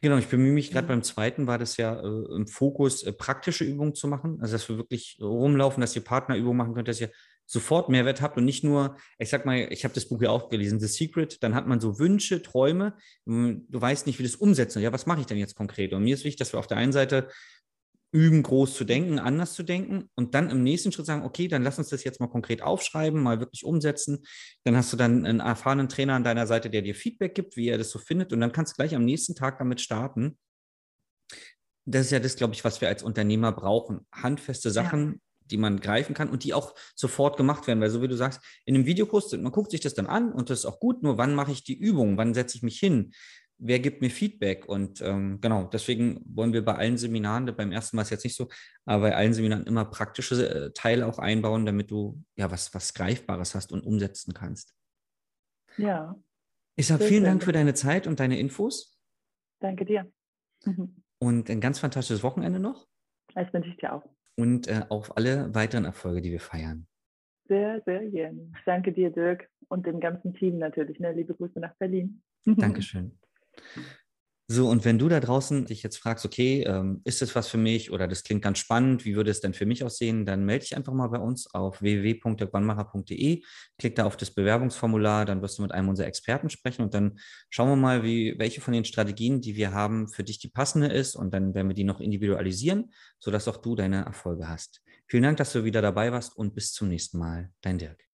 Genau, 0.01 0.17
ich 0.17 0.29
bemühe 0.29 0.53
mich 0.53 0.71
gerade 0.71 0.89
beim 0.89 1.03
zweiten, 1.03 1.47
war 1.47 1.59
das 1.59 1.77
ja 1.77 2.01
äh, 2.01 2.35
im 2.35 2.47
Fokus, 2.47 3.03
äh, 3.03 3.13
praktische 3.13 3.65
Übungen 3.65 3.95
zu 3.95 4.09
machen. 4.09 4.39
Also, 4.41 4.53
dass 4.53 4.69
wir 4.69 4.77
wirklich 4.77 5.19
rumlaufen, 5.21 5.81
dass 5.81 5.97
ihr 5.97 6.05
Partnerübungen 6.05 6.57
machen 6.57 6.75
könnt, 6.75 6.89
dass 6.89 7.01
ihr 7.01 7.11
sofort 7.47 7.89
Mehrwert 7.89 8.23
habt 8.23 8.37
und 8.37 8.45
nicht 8.45 8.63
nur, 8.63 8.97
ich 9.19 9.29
sag 9.29 9.45
mal, 9.45 9.67
ich 9.71 9.83
habe 9.83 9.93
das 9.93 10.07
Buch 10.07 10.23
ja 10.23 10.31
auch 10.31 10.51
gelesen, 10.51 10.79
The 10.79 10.87
Secret, 10.87 11.43
dann 11.43 11.57
hat 11.57 11.67
man 11.67 11.81
so 11.81 11.99
Wünsche, 11.99 12.43
Träume, 12.43 12.97
du 13.27 13.65
weißt 13.73 14.07
nicht, 14.07 14.21
wie 14.21 14.23
das 14.23 14.37
umsetzen. 14.37 14.81
Ja, 14.81 14.93
was 14.93 15.07
mache 15.07 15.21
ich 15.21 15.27
denn 15.27 15.37
jetzt 15.37 15.57
konkret? 15.57 15.93
Und 15.93 16.05
mir 16.05 16.15
ist 16.15 16.23
wichtig, 16.23 16.39
dass 16.39 16.53
wir 16.55 16.61
auf 16.61 16.69
der 16.69 16.77
einen 16.77 16.93
Seite 16.93 17.29
üben, 18.13 18.43
groß 18.43 18.75
zu 18.75 18.85
denken, 18.85 19.19
anders 19.19 19.55
zu 19.55 19.63
denken 19.63 20.11
und 20.15 20.35
dann 20.35 20.51
im 20.51 20.63
nächsten 20.63 20.91
Schritt 20.91 21.07
sagen, 21.07 21.25
okay, 21.25 21.49
dann 21.49 21.63
lass 21.63 21.79
uns 21.79 21.89
das 21.89 22.05
jetzt 22.05 22.21
mal 22.21 22.29
konkret 22.29 22.63
aufschreiben, 22.63 23.23
mal 23.23 23.39
wirklich 23.39 23.65
umsetzen. 23.65 24.25
Dann 24.65 24.77
hast 24.77 24.93
du 24.93 24.97
dann 24.97 25.25
einen 25.25 25.41
erfahrenen 25.41 25.89
Trainer 25.89 26.15
an 26.15 26.25
deiner 26.25 26.47
Seite, 26.47 26.71
der 26.71 26.83
dir 26.83 26.95
Feedback 26.95 27.35
gibt, 27.35 27.57
wie 27.57 27.69
er 27.69 27.79
das 27.79 27.91
so 27.91 27.99
findet 27.99 28.33
und 28.33 28.41
dann 28.41 28.53
kannst 28.53 28.73
du 28.73 28.77
gleich 28.77 28.95
am 28.95 29.05
nächsten 29.05 29.35
Tag 29.35 29.59
damit 29.59 29.81
starten. 29.81 30.39
Das 31.85 32.07
ist 32.07 32.13
ja 32.13 32.21
das, 32.21 32.37
glaube 32.37 32.55
ich, 32.55 32.65
was 32.65 32.81
wir 32.81 32.89
als 32.89 33.03
Unternehmer 33.03 33.53
brauchen. 33.53 34.07
Handfeste 34.13 34.71
Sachen, 34.71 35.13
ja. 35.13 35.19
die 35.47 35.57
man 35.57 35.81
greifen 35.81 36.15
kann 36.15 36.29
und 36.29 36.45
die 36.45 36.53
auch 36.55 36.75
sofort 36.95 37.37
gemacht 37.37 37.67
werden, 37.67 37.81
weil 37.81 37.91
so 37.91 38.03
wie 38.03 38.09
du 38.09 38.17
sagst, 38.17 38.41
in 38.65 38.75
einem 38.75 38.87
Videokurs, 38.87 39.33
man 39.33 39.53
guckt 39.53 39.71
sich 39.71 39.81
das 39.81 39.95
dann 39.95 40.07
an 40.07 40.33
und 40.33 40.51
das 40.51 40.61
ist 40.61 40.67
auch 40.67 40.81
gut, 40.81 41.03
nur 41.03 41.17
wann 41.17 41.35
mache 41.35 41.53
ich 41.53 41.65
die 41.65 41.79
Übung, 41.79 42.17
wann 42.17 42.35
setze 42.35 42.57
ich 42.57 42.63
mich 42.63 42.79
hin, 42.79 43.13
wer 43.61 43.79
gibt 43.79 44.01
mir 44.01 44.11
Feedback? 44.11 44.69
Und 44.69 45.01
ähm, 45.03 45.41
genau, 45.41 45.65
deswegen 45.65 46.21
wollen 46.25 46.53
wir 46.53 46.65
bei 46.65 46.75
allen 46.75 46.99
Seminaren, 46.99 47.47
beim 47.57 47.73
ersten 47.73 47.97
Mal 47.97 48.03
ist 48.03 48.11
jetzt 48.11 48.25
nicht 48.25 48.37
so, 48.37 48.49
aber 48.85 49.09
bei 49.09 49.17
allen 49.17 49.35
Seminaren 49.35 49.67
immer 49.67 49.85
praktische 49.85 50.49
äh, 50.49 50.73
Teile 50.73 51.07
auch 51.07 51.19
einbauen, 51.19 51.67
damit 51.67 51.91
du 51.91 52.23
ja 52.37 52.51
was, 52.51 52.75
was 52.75 52.95
Greifbares 52.95 53.55
hast 53.55 53.73
und 53.73 53.83
umsetzen 53.83 54.35
kannst. 54.35 54.75
Ja. 55.77 56.17
Ich 56.77 56.87
sage 56.87 57.05
vielen 57.05 57.25
Dank 57.25 57.43
für 57.43 57.53
deine 57.53 57.75
Zeit 57.75 58.07
und 58.07 58.21
deine 58.21 58.39
Infos. 58.39 58.99
Danke 59.61 59.85
dir. 59.85 60.11
Und 61.23 61.51
ein 61.51 61.61
ganz 61.61 61.79
fantastisches 61.79 62.23
Wochenende 62.23 62.59
noch. 62.59 62.89
Das 63.35 63.53
wünsche 63.53 63.69
ich 63.69 63.77
dir 63.77 63.93
auch. 63.93 64.03
Und 64.37 64.69
äh, 64.69 64.87
auf 64.89 65.19
alle 65.19 65.55
weiteren 65.55 65.85
Erfolge, 65.85 66.23
die 66.23 66.33
wir 66.33 66.41
feiern. 66.41 66.87
Sehr, 67.47 67.83
sehr 67.85 68.07
gerne. 68.07 68.51
Danke 68.65 68.93
dir, 68.93 69.11
Dirk, 69.11 69.51
und 69.69 69.85
dem 69.85 70.01
ganzen 70.01 70.33
Team 70.35 70.59
natürlich. 70.59 70.99
Ne? 70.99 71.13
Liebe 71.13 71.35
Grüße 71.35 71.61
nach 71.61 71.75
Berlin. 71.77 72.23
Dankeschön. 72.47 73.19
So, 74.53 74.69
und 74.69 74.85
wenn 74.85 74.99
du 74.99 75.09
da 75.09 75.21
draußen 75.21 75.67
dich 75.67 75.85
jetzt 75.85 75.99
fragst, 75.99 76.25
okay, 76.27 76.65
ähm, 76.67 77.03
ist 77.05 77.23
das 77.23 77.37
was 77.37 77.47
für 77.47 77.57
mich 77.57 77.93
oder 77.93 78.09
das 78.09 78.25
klingt 78.25 78.43
ganz 78.43 78.59
spannend, 78.59 79.05
wie 79.05 79.15
würde 79.15 79.31
es 79.31 79.41
denn 79.41 79.55
für 79.55 79.65
mich 79.65 79.85
aussehen, 79.85 80.27
dann 80.27 80.45
melde 80.45 80.65
dich 80.65 80.77
einfach 80.77 80.93
mal 80.93 81.07
bei 81.07 81.21
uns 81.21 81.55
auf 81.55 81.81
www.dirkwannmacher.de, 81.81 83.45
klick 83.79 83.95
da 83.95 84.07
auf 84.07 84.17
das 84.17 84.33
Bewerbungsformular, 84.33 85.25
dann 85.25 85.41
wirst 85.41 85.59
du 85.59 85.63
mit 85.63 85.71
einem 85.71 85.89
unserer 85.89 86.09
Experten 86.09 86.51
sprechen 86.51 86.83
und 86.83 86.95
dann 86.95 87.21
schauen 87.49 87.69
wir 87.69 87.77
mal, 87.77 88.03
wie, 88.03 88.35
welche 88.39 88.61
von 88.61 88.75
den 88.75 88.85
Strategien, 88.85 89.41
die 89.41 89.55
wir 89.55 89.73
haben, 89.73 90.09
für 90.09 90.25
dich 90.25 90.41
die 90.41 90.51
passende 90.51 90.89
ist 90.89 91.15
und 91.15 91.33
dann 91.33 91.55
werden 91.55 91.69
wir 91.69 91.77
die 91.77 91.85
noch 91.85 92.01
individualisieren, 92.01 92.93
sodass 93.21 93.47
auch 93.47 93.59
du 93.59 93.77
deine 93.77 94.05
Erfolge 94.05 94.49
hast. 94.49 94.83
Vielen 95.07 95.23
Dank, 95.23 95.37
dass 95.37 95.53
du 95.53 95.63
wieder 95.63 95.81
dabei 95.81 96.11
warst 96.11 96.37
und 96.37 96.57
bis 96.57 96.73
zum 96.73 96.89
nächsten 96.89 97.19
Mal. 97.19 97.53
Dein 97.61 97.79
Dirk. 97.79 98.10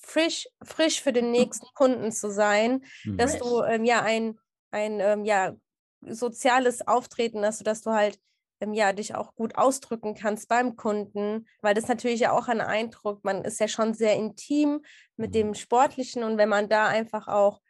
frisch, 0.00 0.48
frisch 0.62 1.02
für 1.02 1.12
den 1.12 1.30
nächsten 1.30 1.66
Kunden 1.74 2.12
zu 2.12 2.30
sein, 2.30 2.84
mhm. 3.04 3.16
dass 3.16 3.38
du 3.38 3.62
ähm, 3.62 3.84
ja 3.84 4.02
ein, 4.02 4.38
ein 4.70 5.00
ähm, 5.00 5.24
ja, 5.24 5.54
soziales 6.00 6.86
Auftreten 6.86 7.44
hast, 7.44 7.58
sodass 7.58 7.82
du 7.82 7.90
halt 7.90 8.18
ähm, 8.60 8.72
ja, 8.72 8.92
dich 8.92 9.14
auch 9.14 9.34
gut 9.34 9.56
ausdrücken 9.56 10.14
kannst 10.14 10.48
beim 10.48 10.76
Kunden, 10.76 11.46
weil 11.60 11.74
das 11.74 11.88
natürlich 11.88 12.20
ja 12.20 12.32
auch 12.32 12.48
ein 12.48 12.60
Eindruck, 12.60 13.24
man 13.24 13.44
ist 13.44 13.60
ja 13.60 13.68
schon 13.68 13.94
sehr 13.94 14.16
intim 14.16 14.84
mit 15.16 15.34
dem 15.34 15.48
mhm. 15.48 15.54
Sportlichen 15.54 16.22
und 16.22 16.38
wenn 16.38 16.48
man 16.48 16.68
da 16.68 16.86
einfach 16.86 17.28
auch 17.28 17.60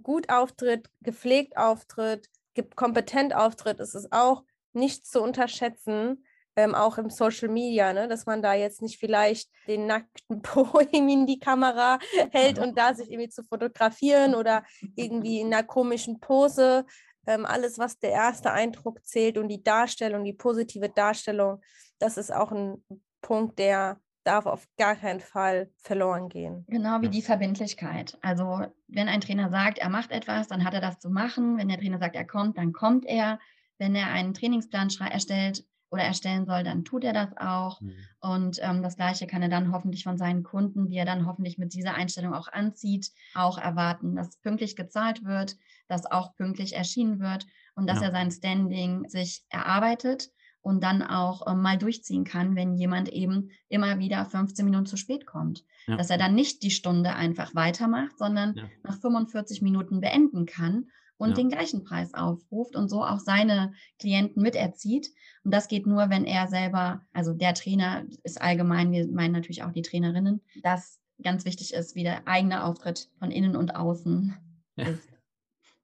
gut 0.00 0.30
auftritt, 0.30 0.88
gepflegt 1.00 1.56
auftritt, 1.56 2.28
kompetent 2.76 3.34
auftritt, 3.34 3.80
ist 3.80 3.94
es 3.94 4.10
auch 4.10 4.44
nicht 4.72 5.06
zu 5.06 5.22
unterschätzen, 5.22 6.24
ähm, 6.56 6.74
auch 6.74 6.98
im 6.98 7.10
Social 7.10 7.48
Media, 7.48 7.92
ne? 7.92 8.08
dass 8.08 8.26
man 8.26 8.42
da 8.42 8.54
jetzt 8.54 8.82
nicht 8.82 8.98
vielleicht 8.98 9.50
den 9.66 9.86
nackten 9.86 10.42
Po 10.42 10.78
in 10.90 11.26
die 11.26 11.38
Kamera 11.38 11.98
hält 12.30 12.58
und 12.58 12.76
da 12.78 12.94
sich 12.94 13.10
irgendwie 13.10 13.30
zu 13.30 13.42
fotografieren 13.42 14.34
oder 14.34 14.64
irgendwie 14.96 15.40
in 15.40 15.52
einer 15.52 15.62
komischen 15.62 16.20
Pose 16.20 16.84
ähm, 17.26 17.46
alles, 17.46 17.78
was 17.78 17.98
der 17.98 18.10
erste 18.10 18.52
Eindruck 18.52 19.04
zählt 19.04 19.38
und 19.38 19.48
die 19.48 19.62
Darstellung, 19.62 20.24
die 20.24 20.32
positive 20.32 20.88
Darstellung, 20.88 21.60
das 21.98 22.16
ist 22.16 22.32
auch 22.32 22.50
ein 22.52 22.84
Punkt, 23.20 23.58
der 23.58 24.00
darf 24.24 24.46
auf 24.46 24.66
gar 24.76 24.96
keinen 24.96 25.20
Fall 25.20 25.70
verloren 25.78 26.28
gehen. 26.28 26.64
Genau 26.68 27.00
wie 27.00 27.08
die 27.08 27.22
Verbindlichkeit. 27.22 28.18
Also 28.22 28.66
wenn 28.86 29.08
ein 29.08 29.20
Trainer 29.20 29.50
sagt, 29.50 29.78
er 29.78 29.88
macht 29.88 30.10
etwas, 30.12 30.48
dann 30.48 30.64
hat 30.64 30.74
er 30.74 30.80
das 30.80 31.00
zu 31.00 31.10
machen. 31.10 31.58
Wenn 31.58 31.68
der 31.68 31.78
Trainer 31.78 31.98
sagt, 31.98 32.14
er 32.14 32.26
kommt, 32.26 32.56
dann 32.56 32.72
kommt 32.72 33.04
er. 33.04 33.40
Wenn 33.78 33.96
er 33.96 34.08
einen 34.08 34.32
Trainingsplan 34.32 34.90
erstellt 35.10 35.64
oder 35.92 36.02
erstellen 36.02 36.46
soll, 36.46 36.64
dann 36.64 36.84
tut 36.84 37.04
er 37.04 37.12
das 37.12 37.36
auch. 37.36 37.80
Mhm. 37.80 37.92
Und 38.20 38.58
ähm, 38.62 38.82
das 38.82 38.96
Gleiche 38.96 39.26
kann 39.26 39.42
er 39.42 39.50
dann 39.50 39.72
hoffentlich 39.72 40.04
von 40.04 40.16
seinen 40.16 40.42
Kunden, 40.42 40.88
die 40.88 40.96
er 40.96 41.04
dann 41.04 41.26
hoffentlich 41.26 41.58
mit 41.58 41.74
dieser 41.74 41.94
Einstellung 41.94 42.32
auch 42.32 42.48
anzieht, 42.48 43.10
auch 43.34 43.58
erwarten, 43.58 44.16
dass 44.16 44.38
pünktlich 44.38 44.74
gezahlt 44.74 45.24
wird, 45.24 45.56
dass 45.88 46.10
auch 46.10 46.34
pünktlich 46.34 46.74
erschienen 46.74 47.20
wird 47.20 47.46
und 47.74 47.86
dass 47.86 48.00
ja. 48.00 48.06
er 48.06 48.12
sein 48.12 48.30
Standing 48.30 49.06
sich 49.08 49.44
erarbeitet 49.50 50.30
und 50.62 50.82
dann 50.82 51.02
auch 51.02 51.46
äh, 51.46 51.54
mal 51.54 51.76
durchziehen 51.76 52.24
kann, 52.24 52.56
wenn 52.56 52.74
jemand 52.74 53.10
eben 53.10 53.50
immer 53.68 53.98
wieder 53.98 54.24
15 54.24 54.64
Minuten 54.64 54.86
zu 54.86 54.96
spät 54.96 55.26
kommt. 55.26 55.64
Ja. 55.86 55.96
Dass 55.96 56.08
er 56.08 56.16
dann 56.16 56.34
nicht 56.34 56.62
die 56.62 56.70
Stunde 56.70 57.14
einfach 57.14 57.54
weitermacht, 57.54 58.16
sondern 58.16 58.54
ja. 58.54 58.64
nach 58.82 58.98
45 58.98 59.60
Minuten 59.60 60.00
beenden 60.00 60.46
kann 60.46 60.86
und 61.22 61.30
ja. 61.30 61.36
den 61.36 61.50
gleichen 61.50 61.84
Preis 61.84 62.12
aufruft 62.14 62.74
und 62.74 62.88
so 62.88 63.04
auch 63.04 63.20
seine 63.20 63.72
Klienten 63.98 64.42
miterzieht. 64.42 65.08
Und 65.44 65.54
das 65.54 65.68
geht 65.68 65.86
nur, 65.86 66.10
wenn 66.10 66.24
er 66.24 66.48
selber, 66.48 67.06
also 67.12 67.32
der 67.32 67.54
Trainer 67.54 68.04
ist 68.24 68.42
allgemein, 68.42 68.90
wir 68.92 69.06
meinen 69.08 69.32
natürlich 69.32 69.62
auch 69.62 69.72
die 69.72 69.82
Trainerinnen, 69.82 70.42
dass 70.62 71.00
ganz 71.22 71.44
wichtig 71.44 71.72
ist, 71.72 71.94
wie 71.94 72.02
der 72.02 72.26
eigene 72.26 72.64
Auftritt 72.64 73.08
von 73.18 73.30
innen 73.30 73.54
und 73.54 73.76
außen 73.76 74.36
ist. 74.76 75.08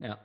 Ja, 0.00 0.18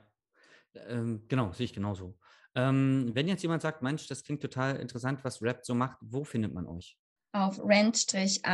ähm, 0.88 1.24
genau, 1.28 1.52
sehe 1.52 1.64
ich 1.64 1.72
genauso. 1.72 2.16
Ähm, 2.56 3.10
wenn 3.14 3.26
jetzt 3.28 3.42
jemand 3.42 3.62
sagt, 3.62 3.82
Mensch, 3.82 4.06
das 4.06 4.22
klingt 4.22 4.42
total 4.42 4.76
interessant, 4.76 5.24
was 5.24 5.42
Rap 5.42 5.64
so 5.64 5.74
macht, 5.74 5.98
wo 6.00 6.22
findet 6.24 6.54
man 6.54 6.66
euch? 6.66 6.96
Auf 7.32 7.58
rent-a-pt.com 7.64 8.44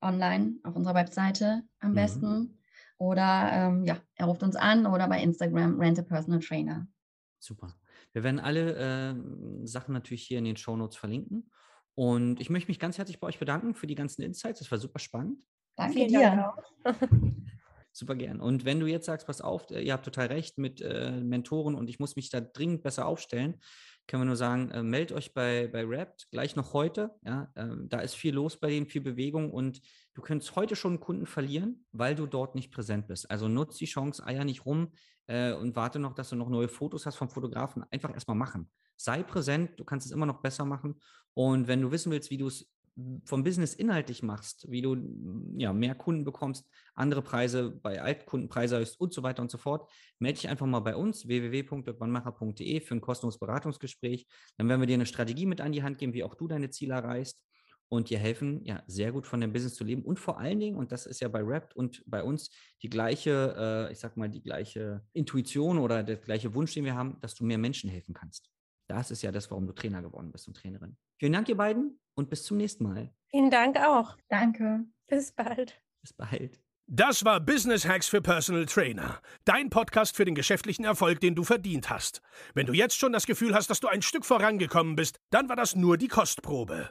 online 0.00 0.58
auf 0.62 0.76
unserer 0.76 0.94
Webseite 0.94 1.62
am 1.80 1.90
mhm. 1.90 1.94
besten. 1.94 2.58
Oder 2.98 3.50
ähm, 3.52 3.84
ja, 3.84 3.98
er 4.16 4.26
ruft 4.26 4.42
uns 4.42 4.56
an 4.56 4.86
oder 4.86 5.08
bei 5.08 5.22
Instagram 5.22 5.78
Rent 5.78 5.98
a 5.98 6.02
Personal 6.02 6.40
Trainer. 6.40 6.86
Super. 7.38 7.74
Wir 8.12 8.24
werden 8.24 8.40
alle 8.40 8.74
äh, 8.74 9.66
Sachen 9.66 9.92
natürlich 9.92 10.24
hier 10.24 10.38
in 10.38 10.44
den 10.44 10.56
Show 10.56 10.76
Notes 10.76 10.96
verlinken. 10.96 11.50
Und 11.94 12.40
ich 12.40 12.50
möchte 12.50 12.68
mich 12.68 12.78
ganz 12.78 12.98
herzlich 12.98 13.20
bei 13.20 13.28
euch 13.28 13.38
bedanken 13.38 13.74
für 13.74 13.86
die 13.86 13.94
ganzen 13.94 14.22
Insights. 14.22 14.60
Das 14.60 14.70
war 14.70 14.78
super 14.78 14.98
spannend. 14.98 15.38
Danke 15.76 15.94
Vielen 15.94 16.08
dir. 16.08 16.54
Dank 16.84 17.10
Super 17.92 18.14
gern. 18.14 18.40
Und 18.40 18.64
wenn 18.64 18.80
du 18.80 18.86
jetzt 18.86 19.06
sagst, 19.06 19.26
pass 19.26 19.40
auf, 19.40 19.70
äh, 19.70 19.80
ihr 19.80 19.92
habt 19.92 20.04
total 20.04 20.26
recht 20.26 20.58
mit 20.58 20.80
äh, 20.80 21.10
Mentoren 21.20 21.74
und 21.74 21.88
ich 21.90 21.98
muss 21.98 22.16
mich 22.16 22.30
da 22.30 22.40
dringend 22.40 22.82
besser 22.82 23.06
aufstellen, 23.06 23.60
können 24.06 24.22
wir 24.22 24.26
nur 24.26 24.36
sagen, 24.36 24.70
äh, 24.70 24.82
meldet 24.82 25.16
euch 25.16 25.34
bei, 25.34 25.68
bei 25.68 25.84
Rapt 25.84 26.28
gleich 26.30 26.54
noch 26.54 26.72
heute. 26.72 27.10
Ja, 27.24 27.50
äh, 27.56 27.68
da 27.88 28.00
ist 28.00 28.14
viel 28.14 28.34
los 28.34 28.58
bei 28.58 28.68
denen, 28.68 28.86
viel 28.86 29.00
Bewegung 29.00 29.50
und 29.50 29.80
du 30.18 30.22
könntest 30.22 30.56
heute 30.56 30.74
schon 30.74 30.94
einen 30.94 31.00
Kunden 31.00 31.26
verlieren, 31.26 31.86
weil 31.92 32.16
du 32.16 32.26
dort 32.26 32.56
nicht 32.56 32.72
präsent 32.72 33.06
bist. 33.06 33.30
Also 33.30 33.46
nutz 33.46 33.76
die 33.76 33.86
Chance, 33.86 34.26
eier 34.26 34.44
nicht 34.44 34.66
rum 34.66 34.90
äh, 35.28 35.52
und 35.52 35.76
warte 35.76 36.00
noch, 36.00 36.12
dass 36.12 36.30
du 36.30 36.36
noch 36.36 36.48
neue 36.48 36.68
Fotos 36.68 37.06
hast 37.06 37.14
vom 37.14 37.30
Fotografen. 37.30 37.84
Einfach 37.92 38.12
erstmal 38.12 38.36
machen. 38.36 38.68
Sei 38.96 39.22
präsent, 39.22 39.78
du 39.78 39.84
kannst 39.84 40.06
es 40.06 40.12
immer 40.12 40.26
noch 40.26 40.42
besser 40.42 40.64
machen. 40.64 41.00
Und 41.34 41.68
wenn 41.68 41.80
du 41.80 41.92
wissen 41.92 42.10
willst, 42.10 42.32
wie 42.32 42.36
du 42.36 42.48
es 42.48 42.68
vom 43.26 43.44
Business 43.44 43.74
inhaltlich 43.74 44.24
machst, 44.24 44.68
wie 44.68 44.82
du 44.82 44.96
ja, 45.56 45.72
mehr 45.72 45.94
Kunden 45.94 46.24
bekommst, 46.24 46.68
andere 46.96 47.22
Preise 47.22 47.70
bei 47.70 48.02
Altkundenpreise 48.02 48.74
erhöhst 48.74 49.00
und 49.00 49.14
so 49.14 49.22
weiter 49.22 49.40
und 49.40 49.52
so 49.52 49.58
fort, 49.58 49.88
melde 50.18 50.40
dich 50.40 50.48
einfach 50.48 50.66
mal 50.66 50.80
bei 50.80 50.96
uns 50.96 51.28
www.dirkwannmacher.de 51.28 52.80
für 52.80 52.96
ein 52.96 53.00
kostenloses 53.00 53.38
Beratungsgespräch. 53.38 54.26
Dann 54.56 54.68
werden 54.68 54.80
wir 54.80 54.88
dir 54.88 54.94
eine 54.94 55.06
Strategie 55.06 55.46
mit 55.46 55.60
an 55.60 55.70
die 55.70 55.84
Hand 55.84 55.98
geben, 55.98 56.12
wie 56.12 56.24
auch 56.24 56.34
du 56.34 56.48
deine 56.48 56.70
Ziele 56.70 56.94
erreichst 56.94 57.40
und 57.88 58.10
dir 58.10 58.18
helfen, 58.18 58.64
ja, 58.64 58.82
sehr 58.86 59.12
gut 59.12 59.26
von 59.26 59.40
dem 59.40 59.52
Business 59.52 59.74
zu 59.74 59.84
leben 59.84 60.02
und 60.02 60.18
vor 60.18 60.38
allen 60.38 60.60
Dingen, 60.60 60.76
und 60.76 60.92
das 60.92 61.06
ist 61.06 61.20
ja 61.20 61.28
bei 61.28 61.40
Rapt 61.42 61.74
und 61.74 62.02
bei 62.06 62.22
uns 62.22 62.50
die 62.82 62.90
gleiche, 62.90 63.88
äh, 63.88 63.92
ich 63.92 63.98
sag 63.98 64.16
mal, 64.16 64.28
die 64.28 64.42
gleiche 64.42 65.02
Intuition 65.12 65.78
oder 65.78 66.02
der 66.02 66.16
gleiche 66.16 66.54
Wunsch, 66.54 66.74
den 66.74 66.84
wir 66.84 66.94
haben, 66.94 67.18
dass 67.20 67.34
du 67.34 67.44
mehr 67.44 67.58
Menschen 67.58 67.88
helfen 67.90 68.14
kannst. 68.14 68.50
Das 68.88 69.10
ist 69.10 69.22
ja 69.22 69.32
das, 69.32 69.50
warum 69.50 69.66
du 69.66 69.72
Trainer 69.72 70.02
geworden 70.02 70.32
bist 70.32 70.48
und 70.48 70.56
Trainerin. 70.56 70.96
Vielen 71.18 71.32
Dank, 71.32 71.48
ihr 71.48 71.56
beiden, 71.56 71.98
und 72.14 72.30
bis 72.30 72.44
zum 72.44 72.56
nächsten 72.56 72.84
Mal. 72.84 73.12
Vielen 73.30 73.50
Dank 73.50 73.76
auch. 73.76 74.16
Danke. 74.28 74.84
Bis 75.06 75.32
bald. 75.32 75.80
Bis 76.00 76.12
bald. 76.12 76.60
Das 76.90 77.22
war 77.22 77.38
Business 77.38 77.86
Hacks 77.86 78.08
für 78.08 78.22
Personal 78.22 78.64
Trainer. 78.64 79.20
Dein 79.44 79.68
Podcast 79.68 80.16
für 80.16 80.24
den 80.24 80.34
geschäftlichen 80.34 80.86
Erfolg, 80.86 81.20
den 81.20 81.34
du 81.34 81.44
verdient 81.44 81.90
hast. 81.90 82.22
Wenn 82.54 82.64
du 82.64 82.72
jetzt 82.72 82.96
schon 82.96 83.12
das 83.12 83.26
Gefühl 83.26 83.54
hast, 83.54 83.68
dass 83.68 83.80
du 83.80 83.88
ein 83.88 84.00
Stück 84.00 84.24
vorangekommen 84.24 84.96
bist, 84.96 85.18
dann 85.28 85.50
war 85.50 85.56
das 85.56 85.76
nur 85.76 85.98
die 85.98 86.08
Kostprobe. 86.08 86.90